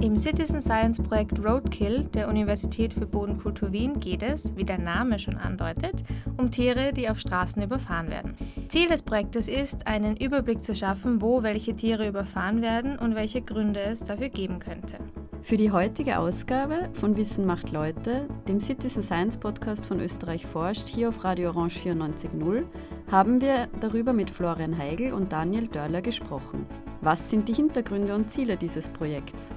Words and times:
Im 0.00 0.16
Citizen 0.16 0.62
Science 0.62 0.98
Projekt 0.98 1.44
Roadkill 1.44 2.06
der 2.14 2.28
Universität 2.28 2.94
für 2.94 3.04
Bodenkultur 3.04 3.70
Wien 3.70 4.00
geht 4.00 4.22
es, 4.22 4.56
wie 4.56 4.64
der 4.64 4.78
Name 4.78 5.18
schon 5.18 5.36
andeutet, 5.36 6.02
um 6.38 6.50
Tiere, 6.50 6.94
die 6.94 7.10
auf 7.10 7.20
Straßen 7.20 7.62
überfahren 7.62 8.08
werden. 8.08 8.34
Ziel 8.68 8.88
des 8.88 9.02
Projektes 9.02 9.46
ist, 9.46 9.86
einen 9.86 10.16
Überblick 10.16 10.64
zu 10.64 10.74
schaffen, 10.74 11.20
wo 11.20 11.42
welche 11.42 11.76
Tiere 11.76 12.08
überfahren 12.08 12.62
werden 12.62 12.98
und 12.98 13.14
welche 13.14 13.42
Gründe 13.42 13.80
es 13.80 14.02
dafür 14.02 14.30
geben 14.30 14.58
könnte. 14.58 14.94
Für 15.42 15.58
die 15.58 15.70
heutige 15.70 16.18
Ausgabe 16.18 16.88
von 16.94 17.18
Wissen 17.18 17.44
macht 17.44 17.70
Leute, 17.70 18.26
dem 18.48 18.58
Citizen 18.58 19.02
Science 19.02 19.36
Podcast 19.36 19.84
von 19.84 20.00
Österreich 20.00 20.46
forscht, 20.46 20.88
hier 20.88 21.10
auf 21.10 21.24
Radio 21.24 21.50
Orange 21.50 21.78
94.0, 21.78 22.64
haben 23.10 23.42
wir 23.42 23.68
darüber 23.80 24.14
mit 24.14 24.30
Florian 24.30 24.78
Heigl 24.78 25.12
und 25.12 25.30
Daniel 25.30 25.68
Dörler 25.68 26.00
gesprochen. 26.00 26.64
Was 27.02 27.30
sind 27.30 27.48
die 27.48 27.54
Hintergründe 27.54 28.14
und 28.14 28.30
Ziele 28.30 28.58
dieses 28.58 28.90
Projekts? 28.90 29.52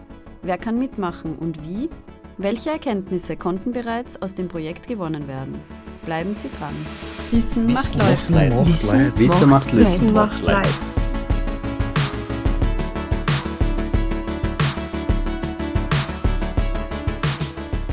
Wer 0.45 0.57
kann 0.57 0.77
mitmachen 0.77 1.37
und 1.37 1.65
wie? 1.65 1.89
Welche 2.37 2.71
Erkenntnisse 2.71 3.37
konnten 3.37 3.71
bereits 3.71 4.21
aus 4.21 4.35
dem 4.35 4.49
Projekt 4.49 4.89
gewonnen 4.89 5.25
werden? 5.29 5.55
Bleiben 6.03 6.33
Sie 6.33 6.49
dran. 6.59 6.75
Wissen, 7.31 7.71
macht 7.71 7.95
Leid. 7.95 8.09
Wissen, 8.09 9.17
Wissen 9.17 9.49
macht 9.49 9.71
Leid. 9.71 9.79
Wissen 9.79 10.11
macht 10.11 10.41
Leid. 10.41 10.67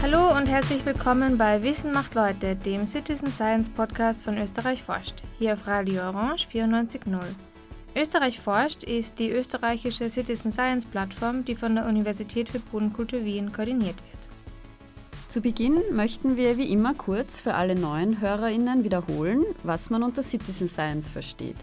Hallo 0.03 0.37
und 0.37 0.47
herzlich 0.47 0.85
willkommen 0.85 1.39
bei 1.39 1.63
Wissen 1.63 1.93
macht 1.93 2.17
Leute, 2.17 2.57
dem 2.57 2.85
Citizen 2.89 3.31
Science 3.31 3.69
Podcast 3.69 4.25
von 4.25 4.37
Österreich 4.39 4.83
forscht, 4.83 5.23
hier 5.39 5.53
auf 5.53 5.69
Radio 5.69 6.03
Orange 6.03 6.49
94.0. 6.53 7.21
Österreich 7.97 8.39
forscht 8.39 8.85
ist 8.85 9.19
die 9.19 9.31
österreichische 9.31 10.09
Citizen 10.09 10.53
Science 10.53 10.87
Plattform, 10.87 11.45
die 11.45 11.57
von 11.57 11.75
der 11.75 11.87
Universität 11.87 12.49
für 12.49 12.61
Bodenkultur 12.61 13.25
Wien 13.25 13.53
koordiniert 13.53 13.97
wird. 13.97 14.21
Zu 15.27 15.41
Beginn 15.41 15.81
möchten 15.93 16.37
wir 16.37 16.57
wie 16.57 16.73
immer 16.73 16.95
kurz 16.95 17.41
für 17.41 17.55
alle 17.55 17.75
neuen 17.75 18.21
HörerInnen 18.21 18.85
wiederholen, 18.85 19.45
was 19.65 19.91
man 19.91 20.05
unter 20.05 20.23
Citizen 20.23 20.69
Science 20.69 21.11
versteht. 21.11 21.57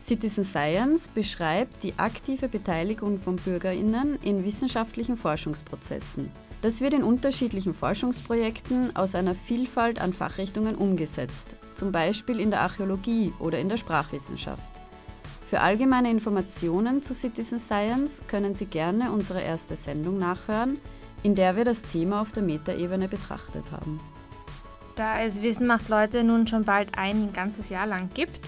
Citizen 0.00 0.44
Science 0.44 1.08
beschreibt 1.08 1.82
die 1.82 1.98
aktive 1.98 2.48
Beteiligung 2.48 3.18
von 3.20 3.36
BürgerInnen 3.36 4.18
in 4.22 4.44
wissenschaftlichen 4.46 5.18
Forschungsprozessen. 5.18 6.30
Das 6.62 6.80
wird 6.80 6.94
in 6.94 7.02
unterschiedlichen 7.02 7.74
Forschungsprojekten 7.74 8.96
aus 8.96 9.14
einer 9.14 9.34
Vielfalt 9.34 10.00
an 10.00 10.14
Fachrichtungen 10.14 10.74
umgesetzt, 10.74 11.56
zum 11.74 11.92
Beispiel 11.92 12.40
in 12.40 12.50
der 12.50 12.62
Archäologie 12.62 13.34
oder 13.38 13.58
in 13.58 13.68
der 13.68 13.76
Sprachwissenschaft. 13.76 14.79
Für 15.50 15.62
allgemeine 15.62 16.12
Informationen 16.12 17.02
zu 17.02 17.12
Citizen 17.12 17.58
Science 17.58 18.20
können 18.28 18.54
Sie 18.54 18.66
gerne 18.66 19.10
unsere 19.10 19.40
erste 19.40 19.74
Sendung 19.74 20.16
nachhören, 20.16 20.78
in 21.24 21.34
der 21.34 21.56
wir 21.56 21.64
das 21.64 21.82
Thema 21.82 22.20
auf 22.20 22.30
der 22.30 22.44
Metaebene 22.44 23.08
betrachtet 23.08 23.64
haben. 23.72 23.98
Da 24.94 25.20
es 25.22 25.42
Wissen 25.42 25.66
macht 25.66 25.88
Leute 25.88 26.22
nun 26.22 26.46
schon 26.46 26.64
bald 26.64 26.96
ein 26.96 27.32
ganzes 27.32 27.68
Jahr 27.68 27.88
lang 27.88 28.10
gibt, 28.14 28.40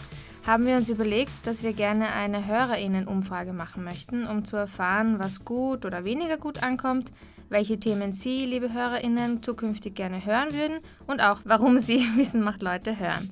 haben 0.47 0.65
wir 0.65 0.77
uns 0.77 0.91
überlegt, 0.91 1.33
dass 1.45 1.65
wir 1.65 1.73
gerne 1.73 2.13
eine 2.13 2.47
Hörerinnen-Umfrage 2.47 3.53
machen 3.53 3.83
möchten, 3.83 4.25
um 4.29 4.45
zu 4.45 4.55
erfahren, 4.55 5.19
was 5.19 5.45
gut 5.45 5.85
oder 5.85 6.05
weniger 6.05 6.37
gut 6.37 6.63
ankommt, 6.63 7.11
welche 7.49 7.81
Themen 7.81 8.13
Sie, 8.13 8.47
liebe 8.47 8.73
Hörerinnen, 8.73 9.43
zukünftig 9.43 9.97
gerne 9.97 10.25
hören 10.25 10.53
würden 10.53 10.79
und 11.09 11.21
auch, 11.21 11.41
warum 11.43 11.81
Sie 11.81 12.07
Wissen 12.15 12.45
macht 12.45 12.63
Leute 12.63 12.97
hören. 13.01 13.29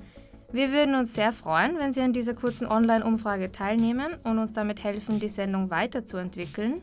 Wir 0.53 0.73
würden 0.73 0.95
uns 0.95 1.13
sehr 1.13 1.31
freuen, 1.31 1.79
wenn 1.79 1.93
Sie 1.93 2.01
an 2.01 2.11
dieser 2.11 2.33
kurzen 2.33 2.67
Online-Umfrage 2.67 3.53
teilnehmen 3.53 4.13
und 4.25 4.37
uns 4.37 4.51
damit 4.51 4.83
helfen, 4.83 5.17
die 5.17 5.29
Sendung 5.29 5.71
weiterzuentwickeln. 5.71 6.73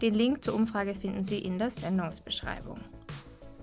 Den 0.00 0.14
Link 0.14 0.42
zur 0.42 0.54
Umfrage 0.54 0.92
finden 0.94 1.22
Sie 1.22 1.38
in 1.38 1.56
der 1.56 1.70
Sendungsbeschreibung. 1.70 2.74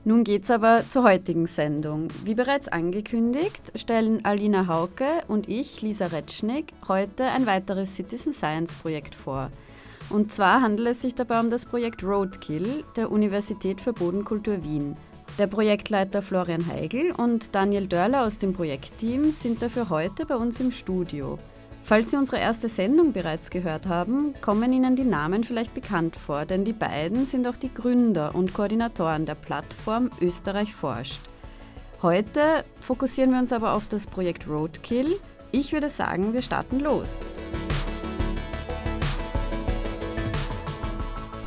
Nun 0.06 0.24
geht's 0.24 0.50
aber 0.50 0.84
zur 0.90 1.04
heutigen 1.04 1.46
Sendung. 1.46 2.08
Wie 2.24 2.36
bereits 2.36 2.70
angekündigt, 2.70 3.62
stellen 3.76 4.24
Alina 4.24 4.68
Hauke 4.68 5.08
und 5.28 5.50
ich, 5.50 5.82
Lisa 5.82 6.06
Retschnig, 6.06 6.68
heute 6.88 7.26
ein 7.26 7.46
weiteres 7.46 7.98
Citizen 7.98 8.32
Science 8.32 8.76
Projekt 8.76 9.14
vor. 9.14 9.52
Und 10.10 10.32
zwar 10.32 10.62
handelt 10.62 10.88
es 10.88 11.02
sich 11.02 11.16
dabei 11.16 11.42
um 11.42 11.50
das 11.50 11.66
Projekt 11.66 12.02
Roadkill 12.02 12.86
der 12.96 13.12
Universität 13.12 13.82
für 13.82 13.92
Bodenkultur 13.92 14.64
Wien. 14.64 14.96
Der 15.40 15.48
Projektleiter 15.48 16.22
Florian 16.22 16.68
Heigl 16.68 17.14
und 17.18 17.56
Daniel 17.56 17.88
Dörler 17.88 18.26
aus 18.26 18.40
dem 18.40 18.52
Projektteam 18.52 19.32
sind 19.32 19.62
dafür 19.62 19.90
heute 19.90 20.26
bei 20.26 20.36
uns 20.36 20.60
im 20.60 20.74
Studio. 20.74 21.40
Falls 21.86 22.12
Sie 22.12 22.18
unsere 22.18 22.40
erste 22.40 22.68
Sendung 22.68 23.14
bereits 23.14 23.50
gehört 23.50 23.88
haben, 23.88 24.34
kommen 24.42 24.74
Ihnen 24.74 24.98
die 24.98 25.06
Namen 25.06 25.46
vielleicht 25.46 25.74
bekannt 25.74 26.18
vor, 26.18 26.44
denn 26.44 26.66
die 26.66 26.74
beiden 26.74 27.26
sind 27.26 27.48
auch 27.48 27.56
die 27.56 27.74
Gründer 27.74 28.36
und 28.36 28.54
Koordinatoren 28.54 29.26
der 29.26 29.36
Plattform 29.36 30.10
Österreich 30.20 30.76
forscht. 30.76 31.22
Heute 32.02 32.66
fokussieren 32.82 33.32
wir 33.32 33.40
uns 33.40 33.54
aber 33.54 33.76
auf 33.76 33.88
das 33.88 34.08
Projekt 34.08 34.46
Roadkill. 34.46 35.16
Ich 35.54 35.72
würde 35.72 35.88
sagen, 35.88 36.34
wir 36.34 36.42
starten 36.42 36.82
los. 36.82 37.32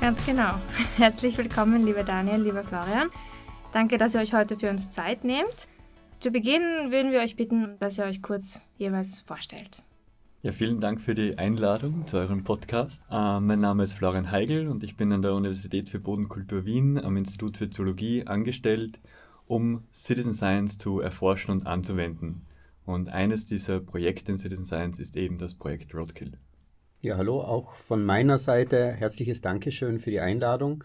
Ganz 0.00 0.24
genau. 0.24 0.52
Herzlich 0.96 1.36
willkommen, 1.36 1.84
lieber 1.84 2.04
Daniel, 2.04 2.40
lieber 2.40 2.64
Florian. 2.64 3.10
Danke, 3.72 3.96
dass 3.96 4.14
ihr 4.14 4.20
euch 4.20 4.34
heute 4.34 4.58
für 4.58 4.68
uns 4.68 4.90
Zeit 4.90 5.24
nehmt. 5.24 5.66
Zu 6.20 6.30
Beginn 6.30 6.62
würden 6.90 7.10
wir 7.10 7.20
euch 7.20 7.36
bitten, 7.36 7.76
dass 7.80 7.98
ihr 7.98 8.04
euch 8.04 8.20
kurz 8.20 8.60
jeweils 8.76 9.20
vorstellt. 9.20 9.82
Ja, 10.42 10.52
vielen 10.52 10.78
Dank 10.78 11.00
für 11.00 11.14
die 11.14 11.38
Einladung 11.38 12.06
zu 12.06 12.18
eurem 12.18 12.44
Podcast. 12.44 13.02
Äh, 13.10 13.40
mein 13.40 13.60
Name 13.60 13.84
ist 13.84 13.94
Florian 13.94 14.30
Heigl 14.30 14.68
und 14.68 14.84
ich 14.84 14.98
bin 14.98 15.10
an 15.10 15.22
der 15.22 15.32
Universität 15.32 15.88
für 15.88 16.00
Bodenkultur 16.00 16.66
Wien 16.66 17.02
am 17.02 17.16
Institut 17.16 17.56
für 17.56 17.70
Zoologie 17.70 18.26
angestellt, 18.26 19.00
um 19.46 19.84
Citizen 19.94 20.34
Science 20.34 20.76
zu 20.76 21.00
erforschen 21.00 21.52
und 21.52 21.66
anzuwenden. 21.66 22.44
Und 22.84 23.08
eines 23.08 23.46
dieser 23.46 23.80
Projekte 23.80 24.32
in 24.32 24.38
Citizen 24.38 24.66
Science 24.66 24.98
ist 24.98 25.16
eben 25.16 25.38
das 25.38 25.54
Projekt 25.54 25.94
Roadkill. 25.94 26.32
Ja, 27.00 27.16
hallo, 27.16 27.40
auch 27.40 27.72
von 27.74 28.04
meiner 28.04 28.36
Seite 28.36 28.92
herzliches 28.92 29.40
Dankeschön 29.40 29.98
für 29.98 30.10
die 30.10 30.20
Einladung. 30.20 30.84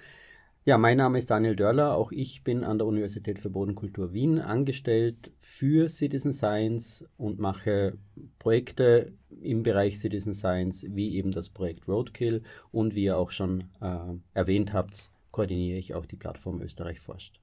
Ja, 0.68 0.78
mein 0.78 0.98
Name 0.98 1.18
ist 1.18 1.30
Daniel 1.30 1.56
Dörler. 1.56 1.96
Auch 1.96 2.12
ich 2.12 2.44
bin 2.44 2.66
an 2.66 2.78
der 2.78 2.88
Universität 2.88 3.40
für 3.40 3.50
Bodenkultur 3.50 4.12
Wien 4.12 4.38
angestellt 4.38 5.32
für 5.40 5.88
Citizen 5.88 6.34
Science 6.34 7.08
und 7.16 7.40
mache 7.40 7.98
Projekte 8.38 9.14
im 9.40 9.64
Bereich 9.64 9.98
Citizen 9.98 10.34
Science, 10.34 10.86
wie 10.90 11.16
eben 11.16 11.32
das 11.32 11.48
Projekt 11.48 11.88
Roadkill. 11.88 12.44
Und 12.74 12.96
wie 12.96 13.06
ihr 13.06 13.18
auch 13.18 13.32
schon 13.32 13.62
äh, 13.80 14.18
erwähnt 14.34 14.74
habt, 14.74 15.10
koordiniere 15.32 15.78
ich 15.78 15.94
auch 15.94 16.06
die 16.06 16.18
Plattform 16.18 16.62
Österreich 16.62 17.00
forscht. 17.00 17.40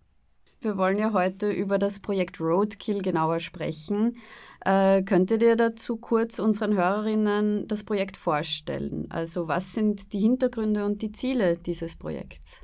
Wir 0.60 0.76
wollen 0.76 0.98
ja 0.98 1.14
heute 1.14 1.50
über 1.50 1.78
das 1.78 2.00
Projekt 2.00 2.42
Roadkill 2.42 3.00
genauer 3.00 3.40
sprechen. 3.40 4.18
Äh, 4.66 5.02
könntet 5.02 5.42
ihr 5.42 5.56
dazu 5.56 5.96
kurz 5.96 6.38
unseren 6.38 6.74
Hörerinnen 6.74 7.68
das 7.68 7.84
Projekt 7.84 8.18
vorstellen? 8.18 9.06
Also 9.08 9.48
was 9.48 9.72
sind 9.72 10.12
die 10.12 10.20
Hintergründe 10.20 10.84
und 10.84 11.00
die 11.00 11.12
Ziele 11.12 11.56
dieses 11.56 11.96
Projekts? 11.96 12.63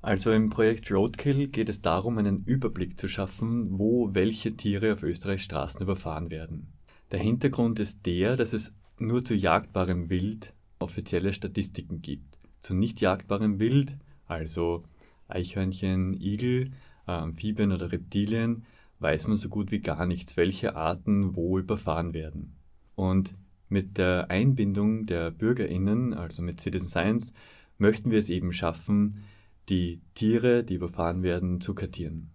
Also 0.00 0.30
im 0.30 0.48
Projekt 0.48 0.90
Roadkill 0.92 1.48
geht 1.48 1.68
es 1.68 1.82
darum, 1.82 2.18
einen 2.18 2.44
Überblick 2.44 2.98
zu 2.98 3.08
schaffen, 3.08 3.78
wo 3.78 4.14
welche 4.14 4.56
Tiere 4.56 4.92
auf 4.92 5.02
Österreichs 5.02 5.42
Straßen 5.42 5.82
überfahren 5.82 6.30
werden. 6.30 6.72
Der 7.10 7.18
Hintergrund 7.18 7.80
ist 7.80 8.06
der, 8.06 8.36
dass 8.36 8.52
es 8.52 8.74
nur 8.98 9.24
zu 9.24 9.34
jagdbarem 9.34 10.08
Wild 10.08 10.54
offizielle 10.78 11.32
Statistiken 11.32 12.00
gibt. 12.00 12.38
Zu 12.60 12.74
nicht 12.74 13.00
jagdbarem 13.00 13.58
Wild, 13.58 13.96
also 14.26 14.84
Eichhörnchen, 15.26 16.14
Igel, 16.20 16.72
äh, 17.06 17.12
Amphibien 17.12 17.72
oder 17.72 17.90
Reptilien, 17.90 18.64
weiß 19.00 19.26
man 19.26 19.36
so 19.36 19.48
gut 19.48 19.70
wie 19.70 19.80
gar 19.80 20.06
nichts, 20.06 20.36
welche 20.36 20.76
Arten 20.76 21.34
wo 21.34 21.58
überfahren 21.58 22.14
werden. 22.14 22.56
Und 22.94 23.34
mit 23.68 23.98
der 23.98 24.30
Einbindung 24.30 25.06
der 25.06 25.30
BürgerInnen, 25.30 26.14
also 26.14 26.42
mit 26.42 26.60
Citizen 26.60 26.88
Science, 26.88 27.32
möchten 27.78 28.10
wir 28.10 28.18
es 28.18 28.28
eben 28.28 28.52
schaffen, 28.52 29.24
die 29.68 30.00
Tiere, 30.14 30.64
die 30.64 30.74
überfahren 30.74 31.22
werden, 31.22 31.60
zu 31.60 31.74
kartieren. 31.74 32.30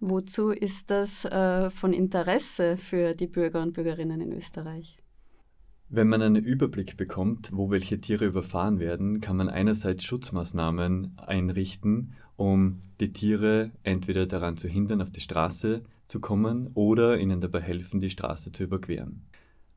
Wozu 0.00 0.50
ist 0.50 0.90
das 0.90 1.24
äh, 1.24 1.70
von 1.70 1.92
Interesse 1.92 2.76
für 2.76 3.14
die 3.14 3.26
Bürger 3.26 3.62
und 3.62 3.72
Bürgerinnen 3.72 4.20
in 4.20 4.32
Österreich? 4.32 4.98
Wenn 5.88 6.08
man 6.08 6.22
einen 6.22 6.44
Überblick 6.44 6.96
bekommt, 6.96 7.50
wo 7.52 7.70
welche 7.70 8.00
Tiere 8.00 8.26
überfahren 8.26 8.78
werden, 8.78 9.20
kann 9.20 9.36
man 9.36 9.48
einerseits 9.48 10.04
Schutzmaßnahmen 10.04 11.16
einrichten, 11.16 12.12
um 12.36 12.82
die 13.00 13.12
Tiere 13.12 13.72
entweder 13.82 14.26
daran 14.26 14.56
zu 14.56 14.68
hindern, 14.68 15.00
auf 15.00 15.10
die 15.10 15.20
Straße 15.20 15.82
zu 16.06 16.20
kommen 16.20 16.70
oder 16.74 17.18
ihnen 17.18 17.40
dabei 17.40 17.60
helfen, 17.60 18.00
die 18.00 18.10
Straße 18.10 18.52
zu 18.52 18.64
überqueren. 18.64 19.24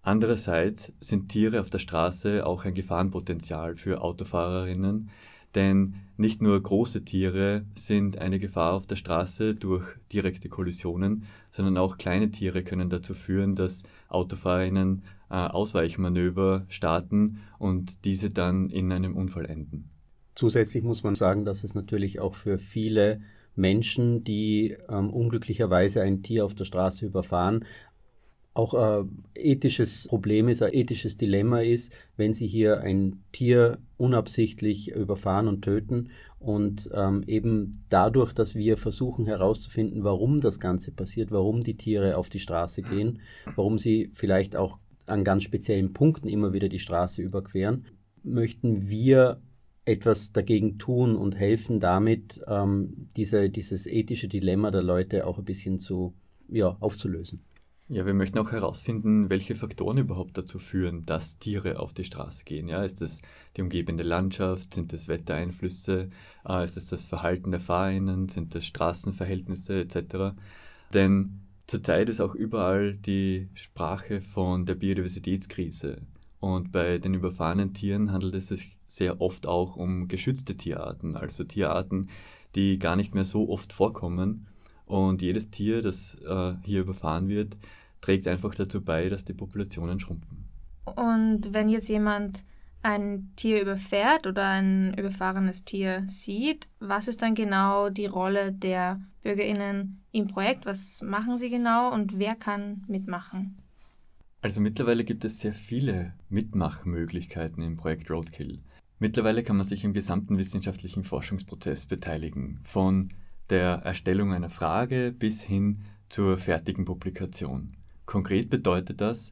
Andererseits 0.03 0.91
sind 0.99 1.29
Tiere 1.29 1.61
auf 1.61 1.69
der 1.69 1.79
Straße 1.79 2.45
auch 2.45 2.65
ein 2.65 2.73
Gefahrenpotenzial 2.73 3.75
für 3.75 4.01
Autofahrerinnen, 4.01 5.09
denn 5.55 5.95
nicht 6.17 6.41
nur 6.41 6.61
große 6.61 7.03
Tiere 7.03 7.65
sind 7.75 8.17
eine 8.17 8.39
Gefahr 8.39 8.73
auf 8.73 8.85
der 8.85 8.95
Straße 8.95 9.55
durch 9.55 9.85
direkte 10.13 10.49
Kollisionen, 10.49 11.23
sondern 11.51 11.77
auch 11.77 11.97
kleine 11.97 12.31
Tiere 12.31 12.63
können 12.63 12.89
dazu 12.89 13.13
führen, 13.13 13.55
dass 13.55 13.83
AutofahrerInnen 14.09 15.03
äh, 15.29 15.33
Ausweichmanöver 15.33 16.65
starten 16.69 17.39
und 17.57 18.05
diese 18.05 18.29
dann 18.29 18.69
in 18.69 18.91
einem 18.91 19.15
Unfall 19.15 19.45
enden. 19.45 19.89
Zusätzlich 20.35 20.83
muss 20.83 21.03
man 21.03 21.15
sagen, 21.15 21.45
dass 21.45 21.63
es 21.63 21.73
natürlich 21.73 22.19
auch 22.19 22.35
für 22.35 22.57
viele 22.57 23.21
Menschen, 23.55 24.23
die 24.23 24.77
ähm, 24.89 25.09
unglücklicherweise 25.09 26.01
ein 26.01 26.23
Tier 26.23 26.45
auf 26.45 26.55
der 26.55 26.65
Straße 26.65 27.05
überfahren, 27.05 27.65
auch 28.53 28.73
ein 28.73 29.23
ethisches 29.33 30.07
Problem 30.07 30.49
ist, 30.49 30.61
ein 30.61 30.73
ethisches 30.73 31.15
Dilemma 31.15 31.61
ist, 31.61 31.93
wenn 32.17 32.33
sie 32.33 32.47
hier 32.47 32.81
ein 32.81 33.23
Tier 33.31 33.77
unabsichtlich 33.97 34.91
überfahren 34.91 35.47
und 35.47 35.61
töten. 35.61 36.09
Und 36.39 36.89
ähm, 36.93 37.23
eben 37.27 37.83
dadurch, 37.89 38.33
dass 38.33 38.55
wir 38.55 38.77
versuchen 38.77 39.25
herauszufinden, 39.25 40.03
warum 40.03 40.41
das 40.41 40.59
Ganze 40.59 40.91
passiert, 40.91 41.31
warum 41.31 41.61
die 41.61 41.77
Tiere 41.77 42.17
auf 42.17 42.29
die 42.29 42.39
Straße 42.39 42.81
gehen, 42.81 43.19
warum 43.55 43.77
sie 43.77 44.09
vielleicht 44.13 44.55
auch 44.55 44.79
an 45.05 45.23
ganz 45.23 45.43
speziellen 45.43 45.93
Punkten 45.93 46.27
immer 46.27 46.51
wieder 46.51 46.67
die 46.67 46.79
Straße 46.79 47.21
überqueren, 47.21 47.85
möchten 48.23 48.89
wir 48.89 49.39
etwas 49.85 50.31
dagegen 50.31 50.77
tun 50.77 51.15
und 51.15 51.35
helfen 51.35 51.79
damit, 51.79 52.41
ähm, 52.47 53.09
diese, 53.15 53.49
dieses 53.49 53.87
ethische 53.87 54.27
Dilemma 54.27 54.71
der 54.71 54.83
Leute 54.83 55.25
auch 55.25 55.37
ein 55.37 55.45
bisschen 55.45 55.79
zu, 55.79 56.13
ja, 56.49 56.75
aufzulösen. 56.79 57.41
Ja, 57.93 58.05
wir 58.05 58.13
möchten 58.13 58.37
auch 58.39 58.53
herausfinden, 58.53 59.29
welche 59.29 59.53
Faktoren 59.53 59.97
überhaupt 59.97 60.37
dazu 60.37 60.59
führen, 60.59 61.05
dass 61.05 61.39
Tiere 61.39 61.77
auf 61.77 61.93
die 61.93 62.05
Straße 62.05 62.45
gehen. 62.45 62.69
Ja, 62.69 62.85
ist 62.85 63.01
es 63.01 63.21
die 63.57 63.61
umgebende 63.61 64.03
Landschaft? 64.03 64.73
Sind 64.75 64.93
es 64.93 65.09
Wettereinflüsse? 65.09 66.09
Äh, 66.47 66.63
ist 66.63 66.77
es 66.77 66.85
das 66.85 67.05
Verhalten 67.05 67.51
der 67.51 67.59
Fahrerinnen? 67.59 68.29
Sind 68.29 68.55
es 68.55 68.65
Straßenverhältnisse 68.65 69.81
etc.? 69.81 70.37
Denn 70.93 71.41
zurzeit 71.67 72.07
ist 72.07 72.21
auch 72.21 72.33
überall 72.33 72.93
die 72.93 73.49
Sprache 73.55 74.21
von 74.21 74.65
der 74.65 74.75
Biodiversitätskrise. 74.75 75.97
Und 76.39 76.71
bei 76.71 76.97
den 76.97 77.13
überfahrenen 77.13 77.73
Tieren 77.73 78.13
handelt 78.13 78.35
es 78.35 78.47
sich 78.47 78.77
sehr 78.87 79.19
oft 79.19 79.45
auch 79.47 79.75
um 79.75 80.07
geschützte 80.07 80.55
Tierarten, 80.55 81.17
also 81.17 81.43
Tierarten, 81.43 82.07
die 82.55 82.79
gar 82.79 82.95
nicht 82.95 83.13
mehr 83.13 83.25
so 83.25 83.49
oft 83.49 83.73
vorkommen. 83.73 84.47
Und 84.85 85.21
jedes 85.21 85.49
Tier, 85.51 85.81
das 85.81 86.15
äh, 86.25 86.53
hier 86.63 86.81
überfahren 86.81 87.27
wird, 87.27 87.57
trägt 88.01 88.27
einfach 88.27 88.53
dazu 88.55 88.83
bei, 88.83 89.09
dass 89.09 89.25
die 89.25 89.33
Populationen 89.33 89.99
schrumpfen. 89.99 90.49
Und 90.85 91.53
wenn 91.53 91.69
jetzt 91.69 91.89
jemand 91.89 92.43
ein 92.83 93.31
Tier 93.35 93.61
überfährt 93.61 94.25
oder 94.25 94.47
ein 94.47 94.93
überfahrenes 94.95 95.63
Tier 95.63 96.03
sieht, 96.07 96.67
was 96.79 97.07
ist 97.07 97.21
dann 97.21 97.35
genau 97.35 97.89
die 97.89 98.07
Rolle 98.07 98.51
der 98.51 98.99
Bürgerinnen 99.21 100.01
im 100.11 100.27
Projekt? 100.27 100.65
Was 100.65 101.01
machen 101.01 101.37
sie 101.37 101.49
genau 101.49 101.93
und 101.93 102.17
wer 102.17 102.35
kann 102.35 102.83
mitmachen? 102.87 103.57
Also 104.41 104.59
mittlerweile 104.59 105.03
gibt 105.03 105.23
es 105.23 105.39
sehr 105.39 105.53
viele 105.53 106.13
Mitmachmöglichkeiten 106.29 107.61
im 107.61 107.77
Projekt 107.77 108.09
Roadkill. 108.09 108.63
Mittlerweile 108.97 109.43
kann 109.43 109.57
man 109.57 109.65
sich 109.65 109.83
im 109.83 109.93
gesamten 109.93 110.39
wissenschaftlichen 110.39 111.03
Forschungsprozess 111.03 111.85
beteiligen, 111.85 112.59
von 112.63 113.13
der 113.51 113.81
Erstellung 113.83 114.33
einer 114.33 114.49
Frage 114.49 115.11
bis 115.11 115.41
hin 115.41 115.83
zur 116.09 116.37
fertigen 116.37 116.85
Publikation. 116.85 117.77
Konkret 118.11 118.49
bedeutet 118.49 118.99
das, 118.99 119.31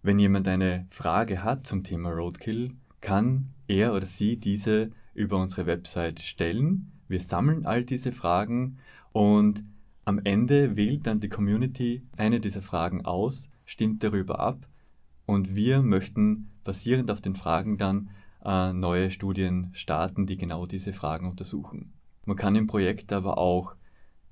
wenn 0.00 0.18
jemand 0.18 0.48
eine 0.48 0.86
Frage 0.88 1.44
hat 1.44 1.66
zum 1.66 1.84
Thema 1.84 2.08
Roadkill, 2.08 2.72
kann 3.02 3.52
er 3.68 3.92
oder 3.92 4.06
sie 4.06 4.38
diese 4.40 4.90
über 5.12 5.36
unsere 5.36 5.66
Website 5.66 6.18
stellen. 6.20 6.92
Wir 7.08 7.20
sammeln 7.20 7.66
all 7.66 7.84
diese 7.84 8.10
Fragen 8.10 8.78
und 9.12 9.64
am 10.06 10.18
Ende 10.24 10.78
wählt 10.78 11.06
dann 11.06 11.20
die 11.20 11.28
Community 11.28 12.02
eine 12.16 12.40
dieser 12.40 12.62
Fragen 12.62 13.04
aus, 13.04 13.50
stimmt 13.66 14.02
darüber 14.02 14.40
ab 14.40 14.66
und 15.26 15.54
wir 15.54 15.82
möchten 15.82 16.48
basierend 16.64 17.10
auf 17.10 17.20
den 17.20 17.36
Fragen 17.36 17.76
dann 17.76 18.08
äh, 18.42 18.72
neue 18.72 19.10
Studien 19.10 19.68
starten, 19.74 20.24
die 20.24 20.38
genau 20.38 20.64
diese 20.64 20.94
Fragen 20.94 21.28
untersuchen. 21.28 21.92
Man 22.24 22.38
kann 22.38 22.56
im 22.56 22.66
Projekt 22.66 23.12
aber 23.12 23.36
auch 23.36 23.76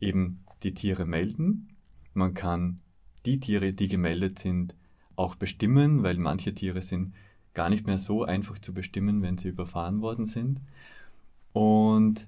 eben 0.00 0.42
die 0.62 0.72
Tiere 0.72 1.04
melden. 1.04 1.76
Man 2.14 2.32
kann 2.32 2.80
die 3.28 3.40
Tiere, 3.40 3.74
die 3.74 3.88
gemeldet 3.88 4.38
sind, 4.38 4.74
auch 5.14 5.34
bestimmen, 5.34 6.02
weil 6.02 6.16
manche 6.16 6.54
Tiere 6.54 6.80
sind 6.80 7.14
gar 7.52 7.68
nicht 7.68 7.86
mehr 7.86 7.98
so 7.98 8.24
einfach 8.24 8.58
zu 8.58 8.72
bestimmen, 8.72 9.20
wenn 9.20 9.36
sie 9.36 9.48
überfahren 9.48 10.00
worden 10.00 10.24
sind. 10.24 10.60
Und 11.52 12.26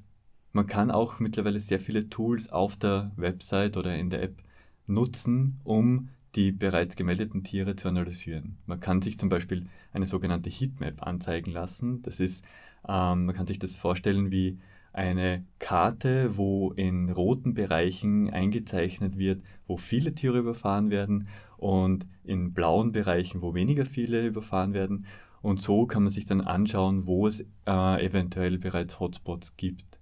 man 0.53 0.67
kann 0.67 0.91
auch 0.91 1.19
mittlerweile 1.19 1.61
sehr 1.61 1.81
viele 1.81 2.11
Tools 2.11 2.51
auf 2.51 2.77
der 2.77 3.13
Website 3.17 3.77
oder 3.77 3.97
in 3.97 4.11
der 4.11 4.23
App 4.23 4.43
nutzen, 4.87 5.61
um 5.65 6.11
die 6.35 6.53
bereits 6.53 6.97
gemeldeten 6.97 7.45
Tiere 7.45 7.77
zu 7.77 7.89
analysieren. 7.89 8.59
Man 8.67 8.81
kann 8.81 9.01
sich 9.01 9.19
zum 9.19 9.29
Beispiel 9.29 9.67
eine 9.93 10.07
sogenannte 10.07 10.51
Heatmap 10.51 11.03
anzeigen 11.03 11.53
lassen. 11.53 12.03
Das 12.03 12.21
ist, 12.21 12.45
ähm, 12.87 13.25
man 13.27 13.35
kann 13.35 13.47
sich 13.47 13.59
das 13.59 13.75
vorstellen 13.75 14.31
wie 14.31 14.59
eine 14.93 15.45
Karte, 15.59 16.37
wo 16.37 16.73
in 16.73 17.11
roten 17.11 17.55
Bereichen 17.55 18.31
eingezeichnet 18.31 19.19
wird, 19.19 19.43
wo 19.67 19.77
viele 19.77 20.15
Tiere 20.15 20.39
überfahren 20.39 20.91
werden 20.91 21.29
und 21.57 22.07
in 22.25 22.53
blauen 22.53 22.93
Bereichen, 22.93 23.43
wo 23.43 23.55
weniger 23.55 23.85
viele 23.85 24.27
überfahren 24.27 24.75
werden. 24.75 25.07
Und 25.43 25.61
so 25.63 25.87
kann 25.87 26.03
man 26.03 26.11
sich 26.11 26.27
dann 26.27 26.41
anschauen, 26.41 27.07
wo 27.07 27.27
es 27.27 27.45
äh, 27.67 28.05
eventuell 28.05 28.59
bereits 28.59 29.01
Hotspots 29.01 29.57
gibt. 29.57 30.01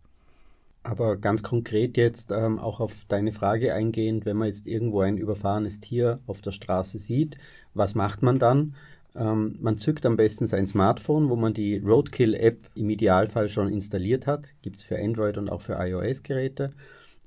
Aber 0.82 1.16
ganz 1.16 1.42
konkret 1.42 1.96
jetzt 1.96 2.30
ähm, 2.30 2.58
auch 2.58 2.80
auf 2.80 3.04
deine 3.08 3.32
Frage 3.32 3.74
eingehend, 3.74 4.24
wenn 4.24 4.36
man 4.38 4.48
jetzt 4.48 4.66
irgendwo 4.66 5.00
ein 5.00 5.18
überfahrenes 5.18 5.80
Tier 5.80 6.20
auf 6.26 6.40
der 6.40 6.52
Straße 6.52 6.98
sieht, 6.98 7.36
was 7.74 7.94
macht 7.94 8.22
man 8.22 8.38
dann? 8.38 8.74
Ähm, 9.18 9.56
man 9.60 9.78
zückt 9.78 10.06
am 10.06 10.16
besten 10.16 10.46
sein 10.46 10.66
Smartphone, 10.66 11.28
wo 11.28 11.36
man 11.36 11.52
die 11.52 11.78
Roadkill-App 11.78 12.70
im 12.74 12.88
Idealfall 12.88 13.48
schon 13.48 13.68
installiert 13.68 14.26
hat. 14.26 14.54
Gibt 14.62 14.76
es 14.76 14.84
für 14.84 14.98
Android 14.98 15.36
und 15.36 15.50
auch 15.50 15.60
für 15.60 15.74
iOS-Geräte 15.74 16.72